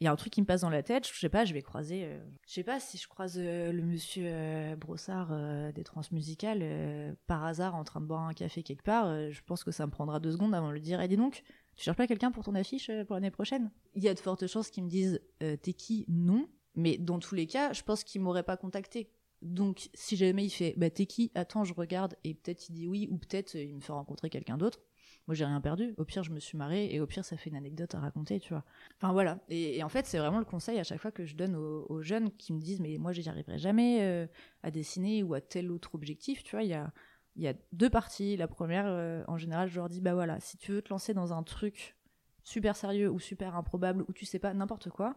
[0.01, 1.53] il y a un truc qui me passe dans la tête, je sais pas, je
[1.53, 5.31] vais croiser, euh, je sais pas si je croise euh, le monsieur Brossard
[5.71, 9.71] des transmusicales par hasard en train de boire un café quelque part, je pense que
[9.71, 11.43] ça me prendra deux secondes avant de lui dire, eh dis donc,
[11.75, 13.71] Tu cherches pas quelqu'un pour ton affiche euh, pour l'année prochaine?
[13.95, 16.05] Il y a de fortes chances qu'ils me disent euh, T'es qui?
[16.07, 16.47] Non.
[16.75, 19.09] Mais dans tous les cas, je pense qu'ils m'auraient pas contacté.
[19.41, 21.31] Donc, si jamais il fait Bah, t'es qui?
[21.35, 22.15] Attends, je regarde.
[22.23, 24.79] Et peut-être il dit oui, ou peut-être il me fait rencontrer quelqu'un d'autre.
[25.27, 25.93] Moi, j'ai rien perdu.
[25.97, 26.93] Au pire, je me suis marrée.
[26.93, 28.65] Et au pire, ça fait une anecdote à raconter, tu vois.
[28.97, 29.39] Enfin, voilà.
[29.47, 32.29] Et, en fait, c'est vraiment le conseil à chaque fois que je donne aux, jeunes
[32.31, 34.27] qui me disent Mais moi, j'y arriverai jamais euh,
[34.63, 36.43] à dessiner ou à tel autre objectif.
[36.43, 36.91] Tu vois, il y a
[37.35, 38.37] il y a deux parties.
[38.37, 41.13] La première, euh, en général, je leur dis bah voilà, si tu veux te lancer
[41.13, 41.95] dans un truc
[42.43, 45.15] super sérieux ou super improbable ou tu sais pas n'importe quoi,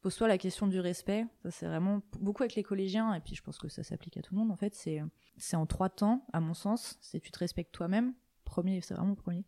[0.00, 1.26] pose-toi la question du respect.
[1.42, 4.22] Ça c'est vraiment beaucoup avec les collégiens et puis je pense que ça s'applique à
[4.22, 4.74] tout le monde en fait.
[4.74, 5.02] C'est
[5.36, 6.98] c'est en trois temps à mon sens.
[7.00, 8.14] C'est tu te respectes toi-même.
[8.44, 9.44] Premier, c'est vraiment premier.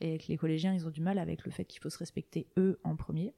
[0.00, 2.48] Et avec les collégiens, ils ont du mal avec le fait qu'il faut se respecter
[2.58, 3.34] eux en premier.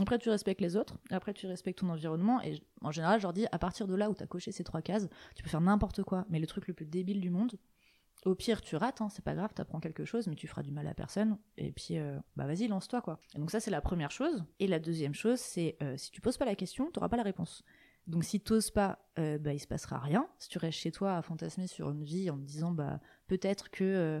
[0.00, 3.32] Après, tu respectes les autres, après, tu respectes ton environnement, et en général, je leur
[3.32, 5.60] dis, à partir de là où tu as coché ces trois cases, tu peux faire
[5.60, 7.58] n'importe quoi, mais le truc le plus débile du monde,
[8.24, 10.70] au pire, tu rates, hein, c'est pas grave, t'apprends quelque chose, mais tu feras du
[10.70, 13.20] mal à personne, et puis, euh, bah vas-y, lance-toi, quoi.
[13.34, 14.44] donc ça, c'est la première chose.
[14.60, 17.22] Et la deuxième chose, c'est, euh, si tu poses pas la question, t'auras pas la
[17.22, 17.62] réponse.
[18.08, 20.28] Donc si t'oses pas, euh, bah il se passera rien.
[20.40, 23.70] Si tu restes chez toi à fantasmer sur une vie en te disant, bah peut-être
[23.70, 24.20] que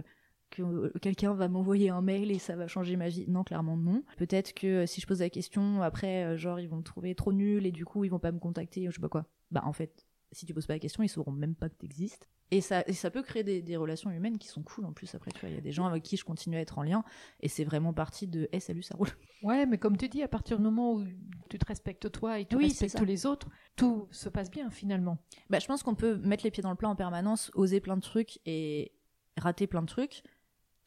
[0.52, 3.24] que euh, quelqu'un va m'envoyer un mail et ça va changer ma vie.
[3.28, 4.04] Non, clairement non.
[4.16, 7.14] Peut-être que euh, si je pose la question, après, euh, genre, ils vont me trouver
[7.14, 9.26] trop nul et du coup, ils vont pas me contacter, je sais pas quoi.
[9.50, 12.28] Bah, en fait, si tu poses pas la question, ils sauront même pas que t'existes.
[12.50, 15.14] Et ça, et ça peut créer des, relations humaines qui sont cool en plus.
[15.14, 16.82] Après, tu vois, il y a des gens avec qui je continue à être en
[16.82, 17.02] lien
[17.40, 19.08] et c'est vraiment partie de Eh, salut, ça roule.
[19.42, 21.04] Ouais, mais comme tu dis, à partir du moment où
[21.48, 25.16] tu te respectes toi et tu respectes les autres, tout se passe bien finalement.
[25.48, 27.96] Bah, je pense qu'on peut mettre les pieds dans le plat en permanence, oser plein
[27.96, 28.92] de trucs et
[29.38, 30.22] rater plein de trucs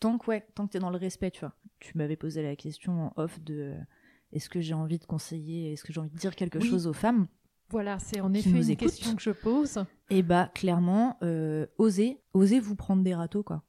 [0.06, 1.56] tant que ouais, tant que t'es dans le respect, tu vois.
[1.80, 3.74] Tu m'avais posé la question en off de
[4.32, 6.94] est-ce que j'ai envie de conseiller, est-ce que j'ai envie de dire quelque chose aux
[6.94, 7.28] femmes
[7.70, 9.78] Voilà, c'est en effet une question que je pose.
[10.10, 13.64] Et eh bah clairement, euh, osez, osez vous prendre des râteaux quoi.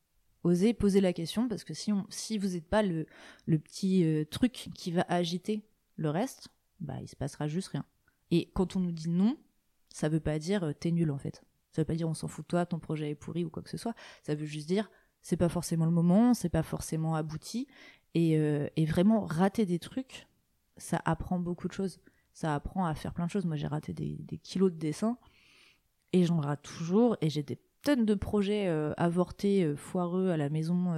[0.44, 3.06] Osez poser la question parce que si on, si vous n'êtes pas le,
[3.46, 5.64] le petit euh, truc qui va agiter
[5.96, 6.48] le reste,
[6.80, 7.86] bah il se passera juste rien.
[8.30, 9.38] Et quand on nous dit non,
[9.88, 11.42] ça veut pas dire euh, t'es nul en fait.
[11.72, 13.62] Ça veut pas dire on s'en fout de toi, ton projet est pourri ou quoi
[13.62, 13.94] que ce soit.
[14.22, 14.90] Ça veut juste dire
[15.26, 17.66] c'est pas forcément le moment, c'est pas forcément abouti.
[18.14, 20.28] Et, euh, vraiment, rater des trucs,
[20.76, 21.98] ça apprend beaucoup de choses.
[22.32, 23.44] Ça apprend à faire plein de choses.
[23.44, 25.18] Moi, j'ai raté des, kilos de dessin
[26.12, 27.16] et j'en rate toujours.
[27.22, 30.94] Et j'ai des tonnes de projets euh, avortés, euh, foireux à la maison.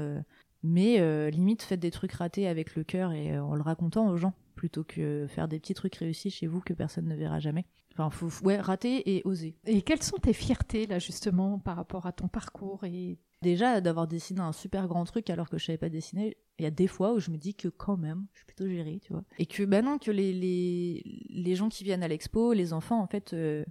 [0.62, 4.34] mais limite, faites des trucs ratés avec le cœur et en le racontant aux gens
[4.56, 7.64] plutôt que faire des petits trucs réussis chez vous que personne ne verra jamais.
[7.94, 9.56] Enfin, faut, ouais, rater et oser.
[9.64, 14.08] Et quelles sont tes fiertés, là, justement, par rapport à ton parcours et Déjà, d'avoir
[14.08, 16.88] dessiné un super grand truc alors que je savais pas dessiner, il y a des
[16.88, 19.22] fois où je me dis que quand même, je suis plutôt gérée, tu vois.
[19.38, 23.64] Et que, non, que les, gens qui viennent à l'expo, les enfants, en fait, euh,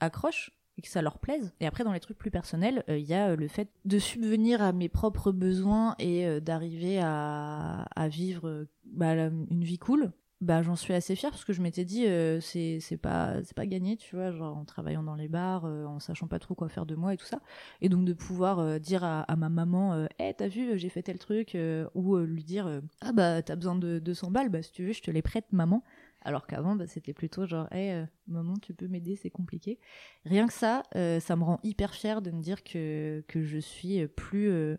[0.00, 1.52] accrochent et que ça leur plaise.
[1.60, 3.98] Et après, dans les trucs plus personnels, euh, il y a euh, le fait de
[4.00, 10.12] subvenir à mes propres besoins et d'arriver à, à vivre bah, une vie cool
[10.42, 13.64] bah j'en suis assez fière parce que je m'étais dit euh, c'est pas c'est pas
[13.64, 16.68] gagné tu vois genre en travaillant dans les bars euh, en sachant pas trop quoi
[16.68, 17.40] faire de moi et tout ça.
[17.80, 21.18] Et donc de pouvoir euh, dire à, ma maman hé t'as vu j'ai fait tel
[21.18, 21.56] truc
[21.94, 25.02] ou lui dire ah bah t'as besoin de 200 balles bah si tu veux je
[25.02, 25.84] te les prête maman
[26.22, 29.78] alors qu'avant bah, c'était plutôt genre hé maman tu peux m'aider c'est compliqué
[30.24, 34.06] rien que ça ça me rend hyper fière de me dire que que je suis
[34.08, 34.76] plus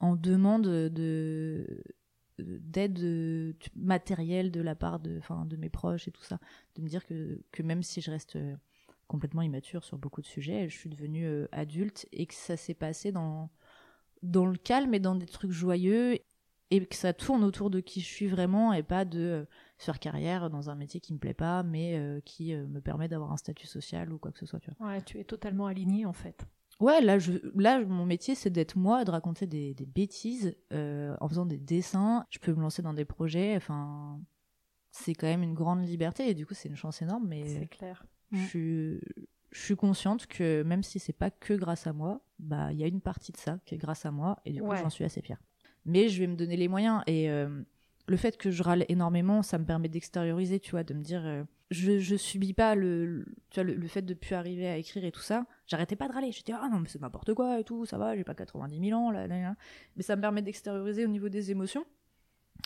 [0.00, 1.82] en demande de
[2.42, 6.38] d'aide euh, matérielle de la part de, de mes proches et tout ça.
[6.76, 8.56] De me dire que, que même si je reste euh,
[9.06, 12.74] complètement immature sur beaucoup de sujets, je suis devenue euh, adulte et que ça s'est
[12.74, 13.50] passé dans,
[14.22, 16.18] dans le calme et dans des trucs joyeux
[16.70, 19.46] et que ça tourne autour de qui je suis vraiment et pas de
[19.78, 23.38] faire carrière dans un métier qui me plaît pas mais qui me permet d'avoir un
[23.38, 24.60] statut social ou quoi que ce soit.
[24.60, 24.70] Tu
[25.06, 26.46] tu es totalement aligné en fait.
[26.80, 31.28] Ouais, là, je, là, mon métier, c'est d'être moi, de raconter des, bêtises euh, en
[31.28, 32.24] faisant des dessins.
[32.30, 33.56] Je peux me lancer dans des projets.
[33.56, 34.20] Enfin,
[34.90, 37.26] c'est quand même une grande liberté et du coup, c'est une chance énorme.
[37.26, 38.04] Mais c'est clair.
[38.30, 39.00] Je, suis,
[39.50, 42.84] je suis consciente que même si c'est pas que grâce à moi, bah, il y
[42.84, 45.04] a une partie de ça qui est grâce à moi et du coup, j'en suis
[45.04, 45.40] assez fière.
[45.84, 47.62] Mais je vais me donner les moyens et euh,
[48.06, 51.24] le fait que je râle énormément, ça me permet d'extérioriser, tu vois, de me dire.
[51.24, 55.04] Euh, je, je subis pas le, tu vois, le, fait de plus arriver à écrire
[55.04, 55.46] et tout ça.
[55.68, 56.32] J'arrêtais pas de râler.
[56.32, 58.98] J'étais, ah non, mais c'est n'importe quoi et tout, ça va, j'ai pas 90 000
[58.98, 59.54] ans, là, là, là.
[59.96, 61.84] Mais ça me permet d'extérioriser au niveau des émotions.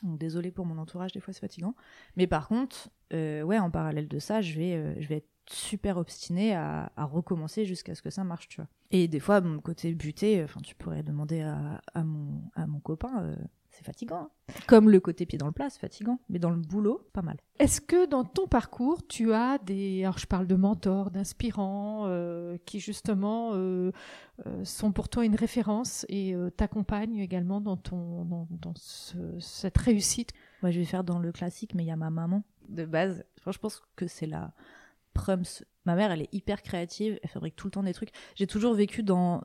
[0.03, 1.75] Donc, désolé pour mon entourage, des fois c'est fatigant.
[2.17, 6.55] Mais par contre, euh, ouais, en parallèle de ça, je vais, euh, être super obstinée
[6.55, 8.69] à, recommencer jusqu'à ce que ça marche, tu vois.
[8.93, 13.23] Et des fois, mon côté buté, enfin, tu pourrais demander à, mon, à mon copain,
[13.23, 13.37] euh,
[13.73, 14.17] c'est fatigant.
[14.17, 14.31] hein.
[14.69, 16.21] Comme le côté pied dans le plat, c'est fatigant.
[16.29, 17.39] Mais dans le boulot, pas mal.
[17.59, 22.57] Est-ce que dans ton parcours, tu as des, alors je parle de mentors, d'inspirants, euh,
[22.67, 23.91] qui justement euh,
[24.47, 29.79] euh, sont pour toi une référence et t'accompagnent également dans, ton, dans, dans ce- cette
[29.79, 30.33] réussite?
[30.63, 33.25] Moi, je vais faire dans le classique, mais il y a ma maman de base.
[33.41, 34.53] Enfin, je pense que c'est la
[35.15, 35.43] prums.
[35.85, 38.11] Ma mère, elle est hyper créative, elle fabrique tout le temps des trucs.
[38.35, 39.43] J'ai toujours vécu dans,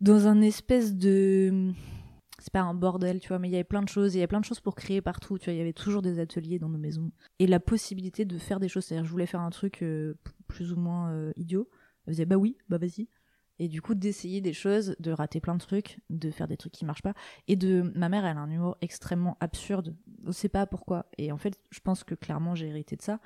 [0.00, 1.72] dans un espèce de.
[2.40, 4.20] C'est pas un bordel, tu vois, mais il y avait plein de choses, il y
[4.20, 6.58] avait plein de choses pour créer partout, tu vois, il y avait toujours des ateliers
[6.58, 7.12] dans nos maisons.
[7.38, 10.14] Et la possibilité de faire des choses, c'est-à-dire, je voulais faire un truc euh,
[10.48, 11.68] plus ou moins euh, idiot.
[12.06, 13.08] Elle faisait, bah oui, bah vas-y.
[13.58, 16.72] Et du coup, d'essayer des choses, de rater plein de trucs, de faire des trucs
[16.72, 17.12] qui marchent pas.
[17.46, 17.92] Et de.
[17.94, 19.94] Ma mère, elle a un humour extrêmement absurde.
[20.24, 21.04] On sait pas pourquoi.
[21.18, 23.20] Et en fait, je pense que clairement, j'ai hérité de ça.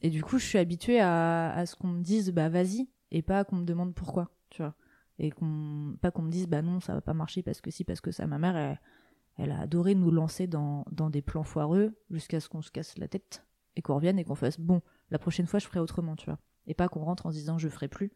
[0.00, 3.20] Et du coup, je suis habituée à, à ce qu'on me dise, bah vas-y, et
[3.20, 4.74] pas qu'on me demande pourquoi, tu vois.
[5.18, 5.32] Et
[6.00, 8.10] pas qu'on me dise, bah non, ça va pas marcher parce que si, parce que
[8.10, 8.26] ça.
[8.26, 8.80] Ma mère, elle,
[9.38, 13.08] elle a adoré nous lancer dans, des plans foireux jusqu'à ce qu'on se casse la
[13.08, 13.44] tête
[13.76, 16.38] et qu'on revienne et qu'on fasse, bon, la prochaine fois, je ferai autrement, tu vois.
[16.66, 18.10] Et pas qu'on rentre en disant, je ferai plus.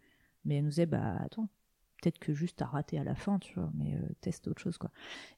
[0.45, 1.49] Mais elle nous disait, bah attends,
[2.01, 4.79] peut-être que juste t'as raté à la fin, tu vois, mais euh, teste autre chose,
[4.79, 4.91] quoi.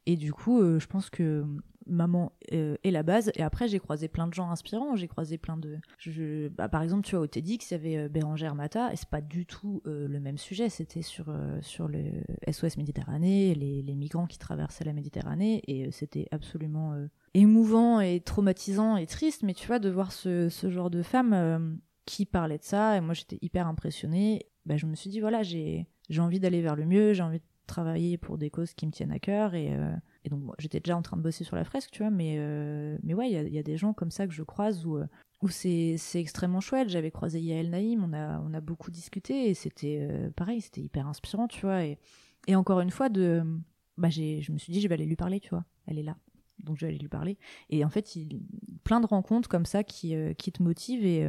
[0.07, 1.45] Et du coup, euh, je pense que
[1.87, 3.31] maman euh, est la base.
[3.35, 4.97] Et après, j'ai croisé plein de gens inspirants.
[4.97, 5.79] J'ai croisé plein de.
[5.99, 8.97] Je, bah, par exemple, tu vois, au TEDx, il y avait euh, Bérangère Mata, et
[8.97, 10.69] c'est pas du tout euh, le même sujet.
[10.69, 12.05] C'était sur, euh, sur le
[12.51, 18.01] SOS Méditerranée, les, les migrants qui traversaient la Méditerranée, et euh, c'était absolument euh, émouvant
[18.01, 19.43] et traumatisant et triste.
[19.43, 21.75] Mais tu vois, de voir ce, ce genre de femme euh,
[22.07, 24.47] qui parlait de ça, et moi j'étais hyper impressionnée.
[24.67, 27.39] Bah, je me suis dit, voilà, j'ai j'ai envie d'aller vers le mieux, j'ai envie
[27.39, 29.75] de travailler pour des causes qui me tiennent à cœur, et.
[29.75, 29.95] euh,
[30.31, 33.15] donc, j'étais déjà en train de bosser sur la fresque, tu vois, mais, euh, mais
[33.15, 35.07] ouais, il y a, des gens comme ça que je croise où, euh,
[35.43, 36.89] où c'est extrêmement chouette.
[36.89, 41.09] J'avais croisé Yael Naïm, on a, on a beaucoup discuté et c'était pareil, c'était hyper
[41.09, 41.85] inspirant, tu vois.
[41.85, 41.99] Et,
[42.47, 43.43] et encore une fois, de,
[43.99, 45.65] bah, je me suis dit, je vais aller lui parler, tu vois.
[45.87, 46.17] Elle est là.
[46.63, 47.37] Donc, je vais aller lui parler.
[47.71, 48.17] Et en fait,
[48.85, 51.29] plein de rencontres comme ça qui, qui te motivent et,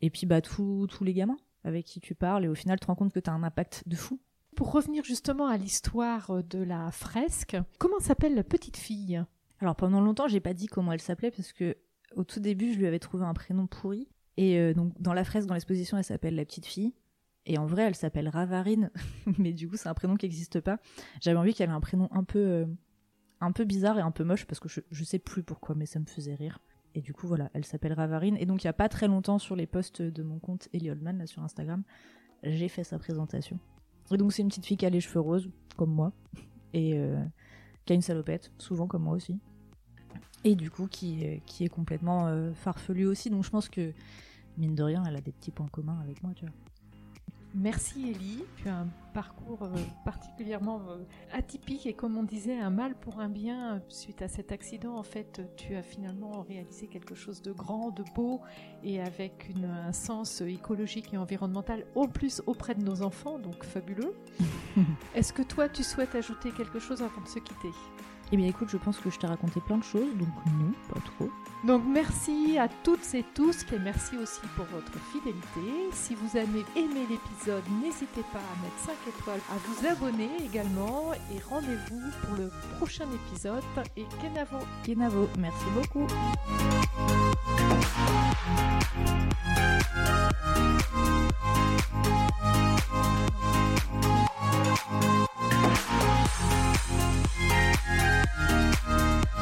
[0.00, 1.38] et puis, bah, tous les gamins
[1.68, 3.42] avec qui tu parles et au final, tu te rends compte que tu as un
[3.42, 4.18] impact de fou.
[4.56, 9.22] Pour revenir justement à l'histoire de la fresque, comment s'appelle la petite fille?
[9.60, 11.76] Alors pendant longtemps, j'ai pas dit comment elle s'appelait parce que
[12.16, 14.08] au tout début, je lui avais trouvé un prénom pourri.
[14.36, 16.94] Et euh, donc dans la fresque, dans l'exposition, elle s'appelle la petite fille.
[17.46, 18.90] Et en vrai, elle s'appelle Ravarine,
[19.38, 20.78] mais du coup, c'est un prénom qui n'existe pas.
[21.20, 22.66] J'avais envie qu'elle ait un prénom un peu, euh,
[23.40, 25.86] un peu bizarre et un peu moche parce que je, je sais plus pourquoi, mais
[25.86, 26.58] ça me faisait rire.
[26.94, 28.36] Et du coup, voilà, elle s'appelle Ravarine.
[28.38, 30.90] Et donc, il y a pas très longtemps sur les posts de mon compte Ellie
[30.90, 31.82] Oldman, là sur Instagram,
[32.42, 33.58] j'ai fait sa présentation.
[34.10, 36.12] Et donc, c'est une petite fille qui a les cheveux roses, comme moi,
[36.72, 37.22] et euh,
[37.84, 39.38] qui a une salopette, souvent comme moi aussi
[40.44, 43.30] et du coup qui, euh, qui est complètement euh, farfelue aussi.
[43.30, 43.92] Donc je pense que,
[44.56, 46.54] mine de rien, elle a des petits points communs avec moi, tu vois.
[47.54, 49.68] Merci Ellie, tu as un parcours euh,
[50.04, 50.98] particulièrement euh,
[51.32, 53.80] atypique et comme on disait, un mal pour un bien.
[53.88, 58.04] Suite à cet accident, en fait, tu as finalement réalisé quelque chose de grand, de
[58.14, 58.40] beau
[58.84, 63.64] et avec une- un sens écologique et environnemental, au plus auprès de nos enfants, donc
[63.64, 64.14] fabuleux.
[65.14, 67.70] Est-ce que toi, tu souhaites ajouter quelque chose avant de se quitter?
[68.30, 71.00] Eh bien écoute, je pense que je t'ai raconté plein de choses, donc non, pas
[71.00, 71.30] trop.
[71.64, 75.90] Donc merci à toutes et tous et merci aussi pour votre fidélité.
[75.92, 81.14] Si vous avez aimé l'épisode, n'hésitez pas à mettre 5 étoiles, à vous abonner également
[81.34, 83.62] et rendez-vous pour le prochain épisode
[83.96, 84.58] et Kenavo.
[84.84, 86.06] Kenavo, merci beaucoup.
[95.68, 95.70] う
[99.34, 99.38] ん。